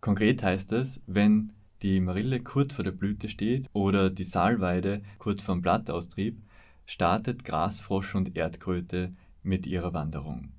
Konkret 0.00 0.42
heißt 0.42 0.70
das, 0.70 1.00
wenn 1.06 1.52
die 1.82 2.00
Marille 2.00 2.40
kurz 2.40 2.74
vor 2.74 2.84
der 2.84 2.92
Blüte 2.92 3.28
steht 3.28 3.68
oder 3.72 4.10
die 4.10 4.24
Saalweide 4.24 5.02
kurz 5.18 5.42
vor 5.42 5.54
dem 5.54 5.62
Blattaustrieb, 5.62 6.40
startet 6.86 7.44
Grasfrosch 7.44 8.14
und 8.14 8.36
Erdkröte 8.36 9.14
mit 9.42 9.66
ihrer 9.66 9.92
Wanderung. 9.92 10.52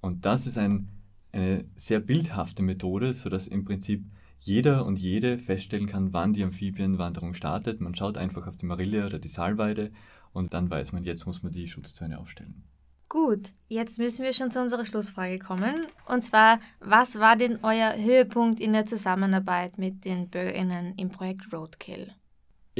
Und 0.00 0.24
das 0.24 0.46
ist 0.46 0.58
ein, 0.58 0.88
eine 1.32 1.64
sehr 1.76 2.00
bildhafte 2.00 2.62
Methode, 2.62 3.14
sodass 3.14 3.46
im 3.46 3.64
Prinzip 3.64 4.04
jeder 4.40 4.86
und 4.86 4.98
jede 4.98 5.38
feststellen 5.38 5.86
kann, 5.86 6.12
wann 6.12 6.32
die 6.32 6.42
Amphibienwanderung 6.42 7.34
startet. 7.34 7.80
Man 7.80 7.94
schaut 7.94 8.16
einfach 8.16 8.46
auf 8.46 8.56
die 8.56 8.66
Marille 8.66 9.06
oder 9.06 9.18
die 9.18 9.28
Saalweide 9.28 9.92
und 10.32 10.54
dann 10.54 10.70
weiß 10.70 10.92
man, 10.92 11.04
jetzt 11.04 11.26
muss 11.26 11.42
man 11.42 11.52
die 11.52 11.68
Schutzzone 11.68 12.18
aufstellen. 12.18 12.64
Gut, 13.08 13.52
jetzt 13.68 13.98
müssen 13.98 14.24
wir 14.24 14.32
schon 14.32 14.52
zu 14.52 14.60
unserer 14.60 14.86
Schlussfrage 14.86 15.38
kommen. 15.38 15.86
Und 16.06 16.22
zwar, 16.22 16.60
was 16.78 17.18
war 17.18 17.36
denn 17.36 17.58
euer 17.62 17.96
Höhepunkt 17.96 18.60
in 18.60 18.72
der 18.72 18.86
Zusammenarbeit 18.86 19.78
mit 19.78 20.04
den 20.04 20.30
BürgerInnen 20.30 20.94
im 20.96 21.10
Projekt 21.10 21.52
Roadkill? 21.52 22.14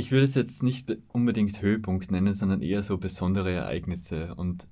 Ich 0.01 0.11
würde 0.11 0.25
es 0.25 0.35
jetzt 0.35 0.63
nicht 0.63 0.97
unbedingt 1.09 1.61
Höhepunkt 1.61 2.11
nennen, 2.11 2.33
sondern 2.33 2.63
eher 2.63 2.83
so 2.83 2.97
besondere 2.97 3.53
Ereignisse. 3.53 4.35
Und 4.35 4.67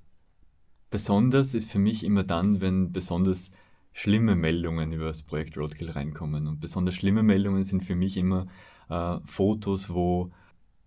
besonders 0.89 1.53
ist 1.53 1.69
für 1.69 1.77
mich 1.77 2.03
immer 2.03 2.23
dann, 2.23 2.61
wenn 2.61 2.91
besonders 2.91 3.51
schlimme 3.93 4.35
Meldungen 4.35 4.91
über 4.91 5.05
das 5.05 5.21
Projekt 5.21 5.55
Roadkill 5.55 5.91
reinkommen. 5.91 6.47
Und 6.47 6.59
besonders 6.59 6.95
schlimme 6.95 7.21
Meldungen 7.21 7.63
sind 7.63 7.85
für 7.85 7.95
mich 7.95 8.17
immer 8.17 8.47
äh, 8.89 9.19
Fotos, 9.23 9.91
wo 9.91 10.31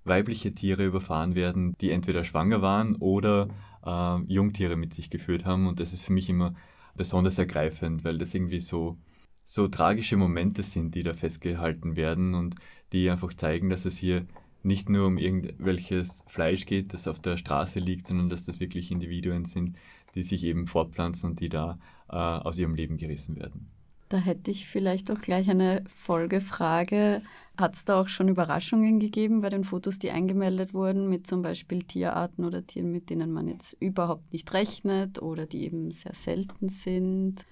weibliche 0.03 0.53
Tiere 0.53 0.87
überfahren 0.87 1.37
werden, 1.37 1.77
die 1.81 1.91
entweder 1.91 2.25
schwanger 2.25 2.63
waren 2.63 2.97
oder 2.97 3.47
äh, 3.87 4.23
Jungtiere 4.27 4.75
mit 4.75 4.93
sich 4.93 5.09
geführt 5.09 5.45
haben. 5.45 5.69
Und 5.69 5.79
das 5.79 5.93
ist 5.93 6.03
für 6.03 6.13
mich 6.13 6.29
immer 6.29 6.55
besonders 6.97 7.39
ergreifend, 7.39 8.03
weil 8.03 8.19
das 8.19 8.35
irgendwie 8.35 8.61
so, 8.61 8.99
so 9.45 9.69
tragische 9.69 10.17
Momente 10.17 10.65
sind, 10.65 10.97
die 10.97 11.05
da 11.05 11.15
festgehalten 11.15 11.95
werden 11.95 12.35
und 12.35 12.57
die 12.93 13.11
einfach 13.11 13.35
zeigen, 13.35 13.71
dass 13.71 13.85
es 13.85 13.97
hier 13.97 14.27
nicht 14.63 14.89
nur 14.89 15.07
um 15.07 15.19
irgendwelches 15.19 16.23
Fleisch 16.29 16.67
geht, 16.67 16.95
das 16.95 17.09
auf 17.09 17.19
der 17.19 17.37
Straße 17.37 17.79
liegt, 17.79 18.07
sondern 18.07 18.29
dass 18.29 18.45
das 18.45 18.61
wirklich 18.61 18.91
Individuen 18.91 19.45
sind, 19.45 19.77
die 20.15 20.23
sich 20.23 20.45
eben 20.45 20.67
fortpflanzen 20.67 21.31
und 21.31 21.41
die 21.41 21.49
da 21.49 21.75
äh, 22.09 22.17
aus 22.17 22.59
ihrem 22.59 22.75
Leben 22.75 22.97
gerissen 22.97 23.37
werden. 23.37 23.69
Da 24.09 24.19
hätte 24.19 24.51
ich 24.51 24.69
vielleicht 24.69 25.11
auch 25.11 25.19
gleich 25.19 25.49
eine 25.49 25.85
Folgefrage. 25.87 27.23
Hat 27.57 27.75
es 27.75 27.87
da 27.87 27.99
auch 27.99 28.09
schon 28.09 28.29
Überraschungen 28.29 29.01
gegeben 29.01 29.41
bei 29.41 29.49
den 29.49 29.65
Fotos, 29.65 29.99
die 29.99 30.11
eingemeldet 30.11 30.75
wurden, 30.75 31.09
mit 31.09 31.27
zum 31.27 31.41
Beispiel 31.41 31.83
Tierarten 31.83 32.45
oder 32.45 32.67
Tieren, 32.67 32.93
mit 32.93 33.09
denen 33.09 33.33
man 33.33 33.49
jetzt 33.49 33.75
überhaupt 33.81 34.31
nicht 34.33 34.53
rechnet 34.53 35.23
oder 35.23 35.47
die 35.47 35.65
eben 35.65 35.93
sehr 35.93 36.15
selten 36.15 36.69
sind? 36.69 37.47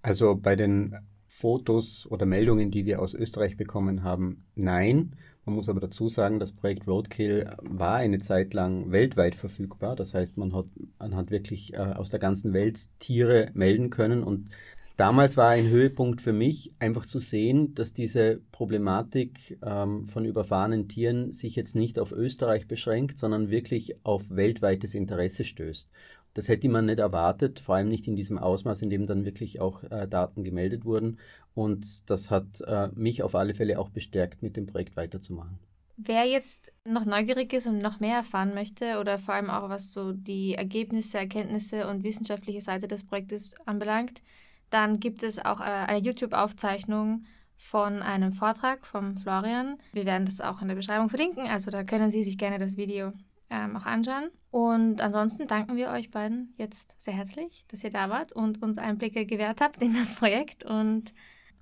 Also 0.00 0.36
bei 0.36 0.56
den 0.56 0.96
Fotos 1.38 2.06
oder 2.10 2.24
Meldungen, 2.24 2.70
die 2.70 2.86
wir 2.86 3.02
aus 3.02 3.12
Österreich 3.12 3.58
bekommen 3.58 4.02
haben, 4.02 4.46
nein. 4.54 5.16
Man 5.44 5.54
muss 5.54 5.68
aber 5.68 5.80
dazu 5.80 6.08
sagen, 6.08 6.40
das 6.40 6.52
Projekt 6.52 6.88
Roadkill 6.88 7.54
war 7.60 7.96
eine 7.96 8.18
Zeit 8.20 8.54
lang 8.54 8.90
weltweit 8.90 9.34
verfügbar. 9.34 9.96
Das 9.96 10.14
heißt, 10.14 10.38
man 10.38 10.54
hat, 10.54 10.64
man 10.98 11.14
hat 11.14 11.30
wirklich 11.30 11.74
äh, 11.74 11.76
aus 11.76 12.08
der 12.08 12.20
ganzen 12.20 12.54
Welt 12.54 12.80
Tiere 13.00 13.50
melden 13.52 13.90
können 13.90 14.24
und 14.24 14.48
Damals 14.96 15.36
war 15.36 15.50
ein 15.50 15.68
Höhepunkt 15.68 16.22
für 16.22 16.32
mich, 16.32 16.72
einfach 16.78 17.04
zu 17.04 17.18
sehen, 17.18 17.74
dass 17.74 17.92
diese 17.92 18.40
Problematik 18.50 19.58
ähm, 19.62 20.08
von 20.08 20.24
überfahrenen 20.24 20.88
Tieren 20.88 21.32
sich 21.32 21.54
jetzt 21.54 21.76
nicht 21.76 21.98
auf 21.98 22.12
Österreich 22.12 22.66
beschränkt, 22.66 23.18
sondern 23.18 23.50
wirklich 23.50 24.02
auf 24.04 24.22
weltweites 24.30 24.94
Interesse 24.94 25.44
stößt. 25.44 25.90
Das 26.36 26.48
hätte 26.48 26.68
man 26.68 26.84
nicht 26.84 26.98
erwartet, 26.98 27.60
vor 27.60 27.76
allem 27.76 27.88
nicht 27.88 28.06
in 28.06 28.14
diesem 28.14 28.36
Ausmaß, 28.36 28.82
in 28.82 28.90
dem 28.90 29.06
dann 29.06 29.24
wirklich 29.24 29.58
auch 29.58 29.82
äh, 29.84 30.06
Daten 30.06 30.44
gemeldet 30.44 30.84
wurden. 30.84 31.18
Und 31.54 32.10
das 32.10 32.30
hat 32.30 32.60
äh, 32.60 32.88
mich 32.94 33.22
auf 33.22 33.34
alle 33.34 33.54
Fälle 33.54 33.78
auch 33.78 33.88
bestärkt, 33.88 34.42
mit 34.42 34.54
dem 34.58 34.66
Projekt 34.66 34.96
weiterzumachen. 34.96 35.58
Wer 35.96 36.26
jetzt 36.26 36.74
noch 36.84 37.06
neugierig 37.06 37.54
ist 37.54 37.66
und 37.66 37.78
noch 37.78 38.00
mehr 38.00 38.16
erfahren 38.16 38.52
möchte 38.52 39.00
oder 39.00 39.18
vor 39.18 39.32
allem 39.32 39.48
auch 39.48 39.70
was 39.70 39.94
so 39.94 40.12
die 40.12 40.52
Ergebnisse, 40.52 41.16
Erkenntnisse 41.16 41.88
und 41.88 42.04
wissenschaftliche 42.04 42.60
Seite 42.60 42.86
des 42.86 43.02
Projektes 43.02 43.54
anbelangt, 43.64 44.20
dann 44.68 45.00
gibt 45.00 45.22
es 45.22 45.42
auch 45.42 45.60
äh, 45.60 45.64
eine 45.64 46.00
YouTube-Aufzeichnung 46.00 47.24
von 47.56 48.02
einem 48.02 48.34
Vortrag 48.34 48.86
vom 48.86 49.16
Florian. 49.16 49.78
Wir 49.94 50.04
werden 50.04 50.26
das 50.26 50.42
auch 50.42 50.60
in 50.60 50.68
der 50.68 50.74
Beschreibung 50.74 51.08
verlinken, 51.08 51.46
also 51.46 51.70
da 51.70 51.82
können 51.82 52.10
Sie 52.10 52.24
sich 52.24 52.36
gerne 52.36 52.58
das 52.58 52.76
Video 52.76 53.14
ähm, 53.50 53.76
auch 53.76 53.86
anschauen. 53.86 54.30
Und 54.50 55.00
ansonsten 55.00 55.46
danken 55.46 55.76
wir 55.76 55.90
euch 55.90 56.10
beiden 56.10 56.54
jetzt 56.56 56.94
sehr 57.00 57.14
herzlich, 57.14 57.64
dass 57.68 57.84
ihr 57.84 57.90
da 57.90 58.08
wart 58.10 58.32
und 58.32 58.62
uns 58.62 58.78
Einblicke 58.78 59.26
gewährt 59.26 59.60
habt 59.60 59.82
in 59.82 59.94
das 59.94 60.14
Projekt. 60.14 60.64
Und 60.64 61.12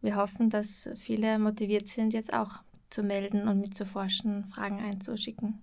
wir 0.01 0.17
hoffen, 0.17 0.51
dass 0.51 0.91
viele 0.99 1.39
motiviert 1.39 1.89
sind, 1.89 2.13
jetzt 2.13 2.33
auch 2.33 2.63
zu 2.91 3.03
melden 3.03 3.49
und 3.49 3.61
mitzuforschen, 3.61 4.45
Fragen 4.45 4.81
einzuschicken. 4.81 5.61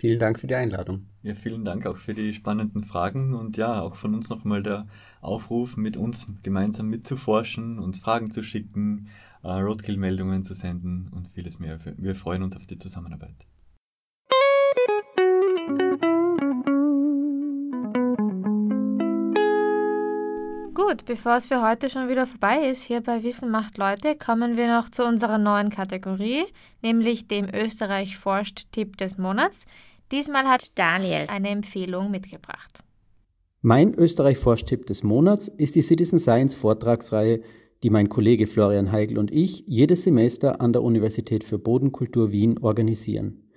Vielen 0.00 0.18
Dank 0.18 0.40
für 0.40 0.46
die 0.46 0.54
Einladung. 0.54 1.08
Ja, 1.22 1.34
vielen 1.34 1.62
Dank 1.64 1.84
auch 1.84 1.98
für 1.98 2.14
die 2.14 2.32
spannenden 2.32 2.84
Fragen 2.84 3.34
und 3.34 3.58
ja, 3.58 3.82
auch 3.82 3.96
von 3.96 4.14
uns 4.14 4.30
nochmal 4.30 4.62
der 4.62 4.86
Aufruf, 5.20 5.76
mit 5.76 5.98
uns 5.98 6.26
gemeinsam 6.42 6.88
mitzuforschen, 6.88 7.78
uns 7.78 7.98
Fragen 7.98 8.30
zu 8.30 8.42
schicken, 8.42 9.08
äh, 9.42 9.48
Roadkill-Meldungen 9.48 10.42
zu 10.42 10.54
senden 10.54 11.08
und 11.12 11.28
vieles 11.28 11.58
mehr. 11.58 11.78
Wir 11.98 12.14
freuen 12.14 12.42
uns 12.42 12.56
auf 12.56 12.66
die 12.66 12.78
Zusammenarbeit. 12.78 13.49
Gut, 20.86 21.04
bevor 21.04 21.36
es 21.36 21.44
für 21.44 21.60
heute 21.60 21.90
schon 21.90 22.08
wieder 22.08 22.26
vorbei 22.26 22.70
ist, 22.70 22.82
hier 22.84 23.02
bei 23.02 23.22
Wissen 23.22 23.50
macht 23.50 23.76
Leute, 23.76 24.16
kommen 24.16 24.56
wir 24.56 24.66
noch 24.66 24.88
zu 24.88 25.04
unserer 25.04 25.36
neuen 25.36 25.68
Kategorie, 25.68 26.44
nämlich 26.80 27.28
dem 27.28 27.48
Österreich 27.52 28.16
forscht 28.16 28.62
Tipp 28.72 28.96
des 28.96 29.18
Monats. 29.18 29.66
Diesmal 30.10 30.44
hat 30.44 30.78
Daniel 30.78 31.26
eine 31.28 31.50
Empfehlung 31.50 32.10
mitgebracht. 32.10 32.82
Mein 33.60 33.92
Österreich 33.92 34.38
Forscht-Tipp 34.38 34.86
des 34.86 35.02
Monats 35.02 35.48
ist 35.48 35.74
die 35.74 35.82
Citizen 35.82 36.18
Science 36.18 36.54
Vortragsreihe, 36.54 37.42
die 37.82 37.90
mein 37.90 38.08
Kollege 38.08 38.46
Florian 38.46 38.90
Heigl 38.90 39.18
und 39.18 39.30
ich 39.30 39.64
jedes 39.66 40.04
Semester 40.04 40.62
an 40.62 40.72
der 40.72 40.82
Universität 40.82 41.44
für 41.44 41.58
Bodenkultur 41.58 42.32
Wien 42.32 42.56
organisieren. 42.56 43.49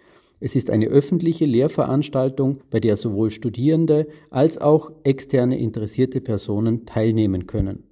Es 0.44 0.58
ist 0.58 0.70
eine 0.70 0.88
öffentliche 0.88 1.46
Lehrveranstaltung, 1.46 2.60
bei 2.70 2.82
der 2.82 2.98
sowohl 2.98 3.32
Studierende 3.32 4.08
als 4.30 4.58
auch 4.58 4.92
externe 5.06 5.58
interessierte 5.58 6.20
Personen 6.20 6.86
teilnehmen 6.86 7.48
können. 7.48 7.86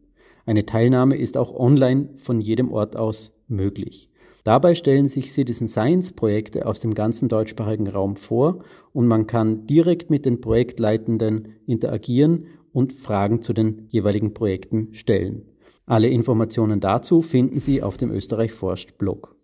Eine 0.45 0.65
Teilnahme 0.65 1.15
ist 1.15 1.37
auch 1.37 1.57
online 1.57 2.09
von 2.17 2.41
jedem 2.41 2.73
Ort 2.73 2.97
aus 2.97 3.31
möglich. 3.47 4.09
Dabei 4.43 4.75
stellen 4.75 5.07
sich 5.07 5.31
Citizen 5.31 5.69
Science 5.69 6.11
Projekte 6.11 6.65
aus 6.65 6.81
dem 6.81 6.93
ganzen 6.93 7.29
deutschsprachigen 7.29 7.87
Raum 7.87 8.17
vor 8.17 8.65
und 8.91 9.07
man 9.07 9.27
kann 9.27 9.65
direkt 9.65 10.09
mit 10.09 10.25
den 10.25 10.41
Projektleitenden 10.41 11.53
interagieren 11.67 12.47
und 12.73 12.91
Fragen 12.91 13.41
zu 13.41 13.53
den 13.53 13.85
jeweiligen 13.87 14.33
Projekten 14.33 14.89
stellen. 14.91 15.45
Alle 15.85 16.09
Informationen 16.09 16.81
dazu 16.81 17.21
finden 17.21 17.61
Sie 17.61 17.81
auf 17.81 17.95
dem 17.95 18.11
Österreich 18.11 18.51
Forscht 18.51 18.97
Blog. 18.97 19.37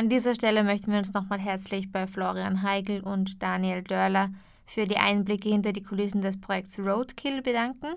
An 0.00 0.08
dieser 0.08 0.34
Stelle 0.34 0.64
möchten 0.64 0.90
wir 0.92 0.98
uns 0.98 1.12
nochmal 1.12 1.38
herzlich 1.38 1.92
bei 1.92 2.06
Florian 2.06 2.62
Heigl 2.62 3.02
und 3.02 3.42
Daniel 3.42 3.82
Dörler 3.82 4.30
für 4.64 4.86
die 4.86 4.96
Einblicke 4.96 5.50
hinter 5.50 5.74
die 5.74 5.82
Kulissen 5.82 6.22
des 6.22 6.40
Projekts 6.40 6.78
Roadkill 6.78 7.42
bedanken. 7.42 7.88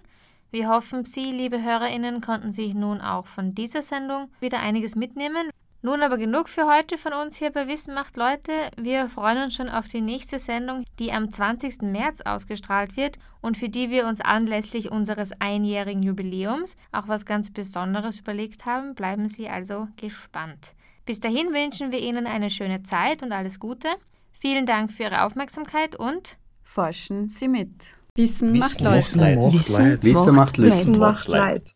Wir 0.52 0.68
hoffen, 0.68 1.06
Sie, 1.06 1.32
liebe 1.32 1.64
HörerInnen, 1.64 2.20
konnten 2.20 2.52
sich 2.52 2.74
nun 2.74 3.00
auch 3.00 3.26
von 3.26 3.56
dieser 3.56 3.82
Sendung 3.82 4.30
wieder 4.42 4.60
einiges 4.60 4.98
mitnehmen. 4.98 5.50
Nun 5.82 6.02
aber 6.02 6.18
genug 6.18 6.50
für 6.50 6.68
heute 6.68 6.98
von 6.98 7.14
uns 7.14 7.38
hier 7.38 7.52
bei 7.52 7.70
Wissen 7.70 7.94
macht 7.94 8.18
Leute. 8.18 8.52
Wir 8.76 9.08
freuen 9.08 9.42
uns 9.42 9.56
schon 9.56 9.70
auf 9.70 9.88
die 9.88 10.02
nächste 10.02 10.40
Sendung, 10.40 10.84
die 11.00 11.14
am 11.14 11.32
20. 11.32 11.84
März 11.84 12.20
ausgestrahlt 12.20 12.98
wird 12.98 13.18
und 13.40 13.56
für 13.56 13.70
die 13.70 13.90
wir 13.90 14.08
uns 14.08 14.20
anlässlich 14.20 14.92
unseres 14.92 15.32
einjährigen 15.40 16.04
Jubiläums 16.04 16.76
auch 16.92 17.08
was 17.08 17.26
ganz 17.26 17.50
Besonderes 17.50 18.20
überlegt 18.20 18.66
haben. 18.66 18.94
Bleiben 18.94 19.30
Sie 19.30 19.48
also 19.48 19.88
gespannt. 19.96 20.76
Bis 21.06 21.20
dahin 21.20 21.48
wünschen 21.54 21.92
wir 21.92 22.00
Ihnen 22.00 22.28
eine 22.28 22.50
schöne 22.50 22.84
Zeit 22.84 23.24
und 23.24 23.32
alles 23.32 23.60
Gute. 23.60 23.88
Vielen 24.32 24.66
Dank 24.66 24.92
für 24.92 25.04
Ihre 25.04 25.26
Aufmerksamkeit 25.26 25.96
und 25.96 26.38
forschen 26.64 27.28
Sie 27.28 27.48
mit. 27.48 27.70
Wissen, 28.16 28.54
Wissen 28.54 28.60
macht 28.60 28.82
Leute. 28.82 29.18
macht 29.18 29.70
Leid. 29.70 30.04
Wissen 30.04 30.36
macht 30.36 30.58
Leid. 30.58 30.72
Wissen 30.72 31.00
macht 31.00 31.28
Leid. 31.28 31.72